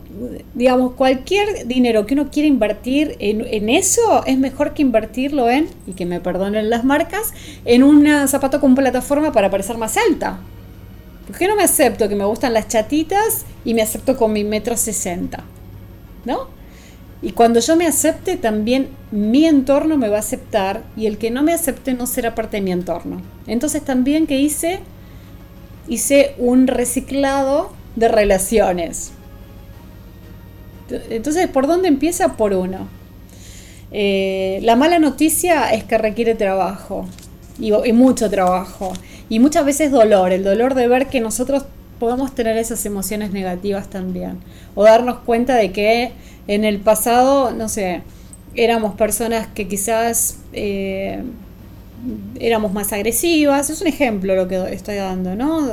[0.55, 5.67] digamos, cualquier dinero que uno quiera invertir en, en eso es mejor que invertirlo en,
[5.85, 7.33] y que me perdonen las marcas,
[7.65, 10.39] en un zapato con plataforma para parecer más alta.
[11.27, 14.45] ¿Por qué no me acepto que me gustan las chatitas y me acepto con mi
[14.45, 15.43] metro sesenta?
[16.23, 16.47] ¿No?
[17.21, 21.31] Y cuando yo me acepte, también mi entorno me va a aceptar y el que
[21.31, 23.21] no me acepte no será parte de mi entorno.
[23.47, 24.79] Entonces también que hice,
[25.87, 29.11] hice un reciclado de relaciones.
[31.09, 32.37] Entonces, ¿por dónde empieza?
[32.37, 32.87] Por uno.
[33.91, 37.05] Eh, la mala noticia es que requiere trabajo
[37.59, 38.93] y, y mucho trabajo
[39.29, 41.65] y muchas veces dolor, el dolor de ver que nosotros
[41.99, 44.37] podamos tener esas emociones negativas también
[44.75, 46.11] o darnos cuenta de que
[46.47, 48.01] en el pasado, no sé,
[48.55, 51.21] éramos personas que quizás eh,
[52.39, 55.69] éramos más agresivas, es un ejemplo lo que estoy dando, ¿no?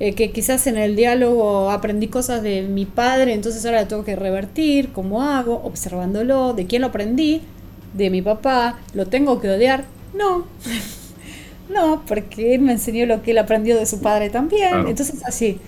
[0.00, 4.16] Eh, que quizás en el diálogo aprendí cosas de mi padre, entonces ahora tengo que
[4.16, 5.60] revertir, ¿cómo hago?
[5.64, 7.42] Observándolo, ¿de quién lo aprendí?
[7.94, 9.84] De mi papá, ¿lo tengo que odiar?
[10.14, 10.46] No,
[11.72, 14.88] no, porque él me enseñó lo que él aprendió de su padre también, Claro.
[14.88, 15.58] entonces así.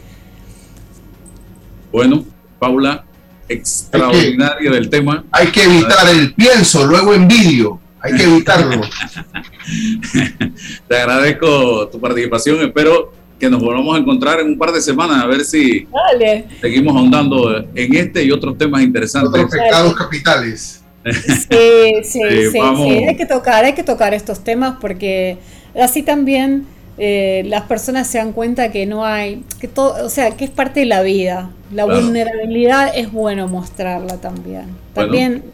[1.91, 2.25] Bueno,
[2.59, 3.05] Paula,
[3.49, 5.25] extraordinario del tema.
[5.31, 7.79] Hay que evitar el pienso, luego envidio.
[8.01, 8.81] Hay que evitarlo.
[10.89, 12.61] Te agradezco tu participación.
[12.63, 16.47] Espero que nos volvamos a encontrar en un par de semanas a ver si Dale.
[16.61, 19.31] seguimos ahondando en este y otros temas interesantes.
[19.31, 20.79] Otros pecados capitales.
[21.05, 22.21] Sí, sí, Sí,
[22.53, 22.89] sí, vamos.
[22.89, 25.39] sí, Hay que tocar, hay que tocar estos temas porque
[25.81, 26.67] así también
[26.99, 30.51] eh, las personas se dan cuenta que no hay, que todo, o sea, que es
[30.51, 31.51] parte de la vida.
[31.73, 32.03] La Claro.
[32.03, 34.67] vulnerabilidad es bueno mostrarla también.
[34.95, 35.11] Bueno.
[35.11, 35.45] También.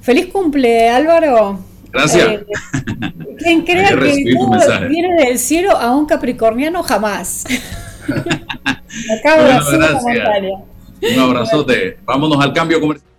[0.00, 1.60] Feliz cumple, Álvaro.
[1.92, 2.28] Gracias.
[2.28, 2.46] Eh,
[3.38, 7.44] quien crea que todo viene del cielo a un capricorniano jamás.
[9.18, 10.64] Acabo de hacer un comentario.
[11.14, 11.98] Un abrazote.
[12.04, 13.09] Vámonos al cambio comercial.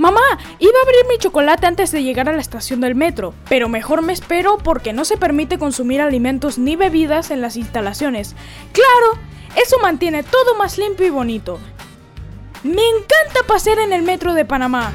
[0.00, 0.22] Mamá,
[0.58, 4.00] iba a abrir mi chocolate antes de llegar a la estación del metro, pero mejor
[4.00, 8.34] me espero porque no se permite consumir alimentos ni bebidas en las instalaciones.
[8.72, 9.20] Claro,
[9.56, 11.60] eso mantiene todo más limpio y bonito.
[12.62, 14.90] Me encanta pasear en el metro de Panamá.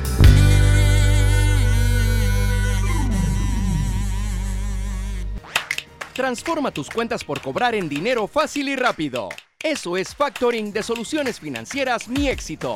[6.13, 9.29] Transforma tus cuentas por cobrar en dinero fácil y rápido.
[9.61, 12.73] Eso es factoring de soluciones financieras Mi Éxito.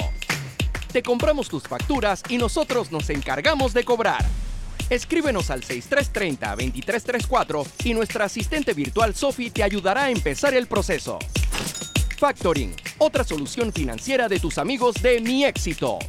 [0.91, 4.25] Te compramos tus facturas y nosotros nos encargamos de cobrar.
[4.89, 11.19] Escríbenos al 6330-2334 y nuestra asistente virtual Sophie te ayudará a empezar el proceso.
[12.17, 15.99] Factoring, otra solución financiera de tus amigos de Mi Éxito.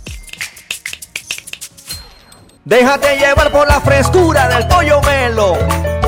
[2.64, 5.58] Déjate llevar por la frescura del pollo melo,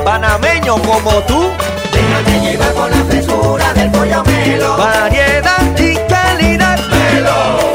[0.03, 1.51] panameño como tú.
[1.93, 4.79] Déjate llevar por la frescura del pollo melo.
[4.79, 6.79] Variedad y calidad.
[6.89, 7.62] Melo.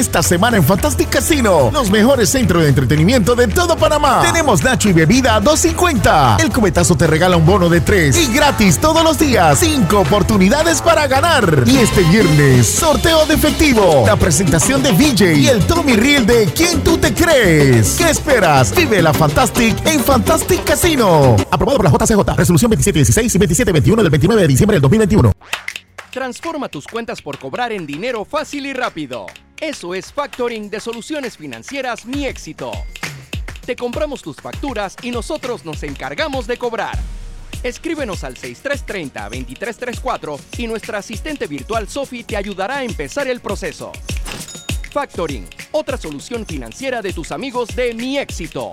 [0.00, 4.22] Esta semana en Fantastic Casino, los mejores centros de entretenimiento de todo Panamá.
[4.22, 6.40] Tenemos Nacho y bebida a 2.50.
[6.40, 9.58] El cubetazo te regala un bono de 3 y gratis todos los días.
[9.58, 11.64] 5 oportunidades para ganar.
[11.66, 14.04] Y este viernes, sorteo de efectivo.
[14.06, 17.96] La presentación de VJ y el Tommy Reel de ¿Quién tú te crees?
[17.98, 18.74] ¿Qué esperas?
[18.74, 21.36] Vive la Fantastic en Fantastic Casino.
[21.50, 22.36] Aprobado por la JCJ.
[22.38, 25.30] Resolución 2716 y 2721 del 29 de diciembre del 2021.
[26.10, 29.26] Transforma tus cuentas por cobrar en dinero fácil y rápido.
[29.60, 32.72] Eso es factoring de soluciones financieras Mi Éxito.
[33.66, 36.98] Te compramos tus facturas y nosotros nos encargamos de cobrar.
[37.62, 43.92] Escríbenos al 6330-2334 y nuestra asistente virtual Sophie te ayudará a empezar el proceso.
[44.92, 48.72] Factoring, otra solución financiera de tus amigos de Mi Éxito.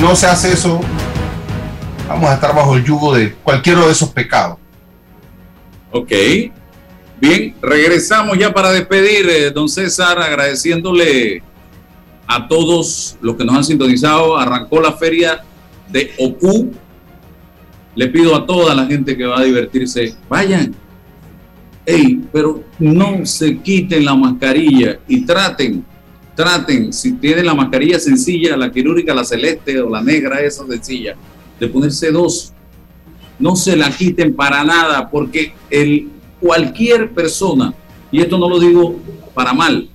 [0.00, 0.80] No se hace eso,
[2.08, 4.58] vamos a estar bajo el yugo de cualquiera de esos pecados.
[5.90, 6.12] Ok.
[7.20, 11.42] Bien, regresamos ya para despedir, eh, don César, agradeciéndole
[12.26, 14.36] a todos los que nos han sintonizado.
[14.36, 15.42] Arrancó la feria
[15.88, 16.70] de OCU.
[17.96, 20.74] Le pido a toda la gente que va a divertirse, vayan.
[21.84, 25.84] Ey, pero no se quiten la mascarilla y traten,
[26.38, 31.16] traten, si tienen la mascarilla sencilla, la quirúrgica, la celeste o la negra, esa sencilla,
[31.58, 32.52] de ponerse dos.
[33.40, 36.08] No se la quiten para nada, porque el,
[36.38, 37.74] cualquier persona,
[38.12, 38.94] y esto no lo digo
[39.34, 39.88] para mal,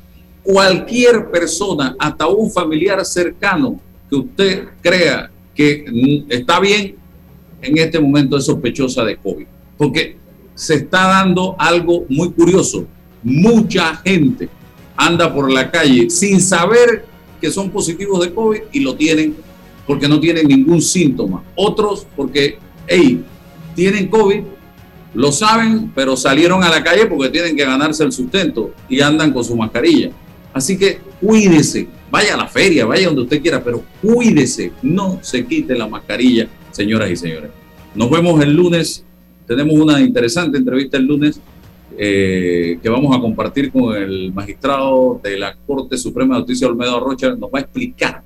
[0.43, 3.79] cualquier persona, hasta un familiar cercano
[4.09, 5.85] que usted crea que
[6.27, 6.97] está bien,
[7.61, 9.45] en este momento es sospechosa de COVID.
[9.77, 10.17] Porque
[10.55, 12.85] se está dando algo muy curioso.
[13.23, 14.49] Mucha gente
[14.95, 17.05] anda por la calle sin saber
[17.41, 19.35] que son positivos de COVID y lo tienen
[19.85, 21.43] porque no tienen ningún síntoma.
[21.55, 23.23] Otros porque, hey,
[23.75, 24.41] tienen COVID,
[25.13, 29.31] lo saben, pero salieron a la calle porque tienen que ganarse el sustento y andan
[29.33, 30.11] con su mascarilla.
[30.53, 35.45] Así que cuídese, vaya a la feria, vaya donde usted quiera, pero cuídese, no se
[35.45, 37.51] quite la mascarilla, señoras y señores.
[37.95, 39.03] Nos vemos el lunes,
[39.47, 41.39] tenemos una interesante entrevista el lunes
[41.97, 46.99] eh, que vamos a compartir con el magistrado de la Corte Suprema de Justicia, Olmedo
[46.99, 48.21] Rocha, nos va a explicar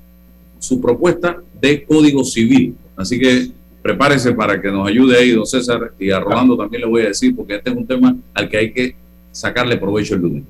[0.58, 2.76] su propuesta de Código Civil.
[2.96, 3.48] Así que
[3.82, 7.08] prepárese para que nos ayude ahí, don César, y a Rolando también le voy a
[7.08, 8.96] decir, porque este es un tema al que hay que
[9.30, 10.44] sacarle provecho el lunes.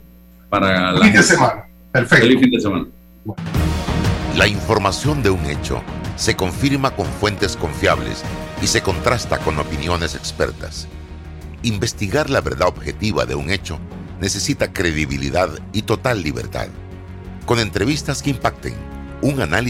[0.48, 1.64] Para la Fin de semana.
[1.92, 2.26] Perfecto.
[2.26, 2.86] Feliz fin de semana.
[4.36, 5.82] La información de un hecho
[6.16, 8.24] se confirma con fuentes confiables
[8.62, 10.88] y se contrasta con opiniones expertas.
[11.62, 13.80] Investigar la verdad objetiva de un hecho
[14.20, 16.68] necesita credibilidad y total libertad.
[17.46, 18.74] Con entrevistas que impacten,
[19.22, 19.66] un análisis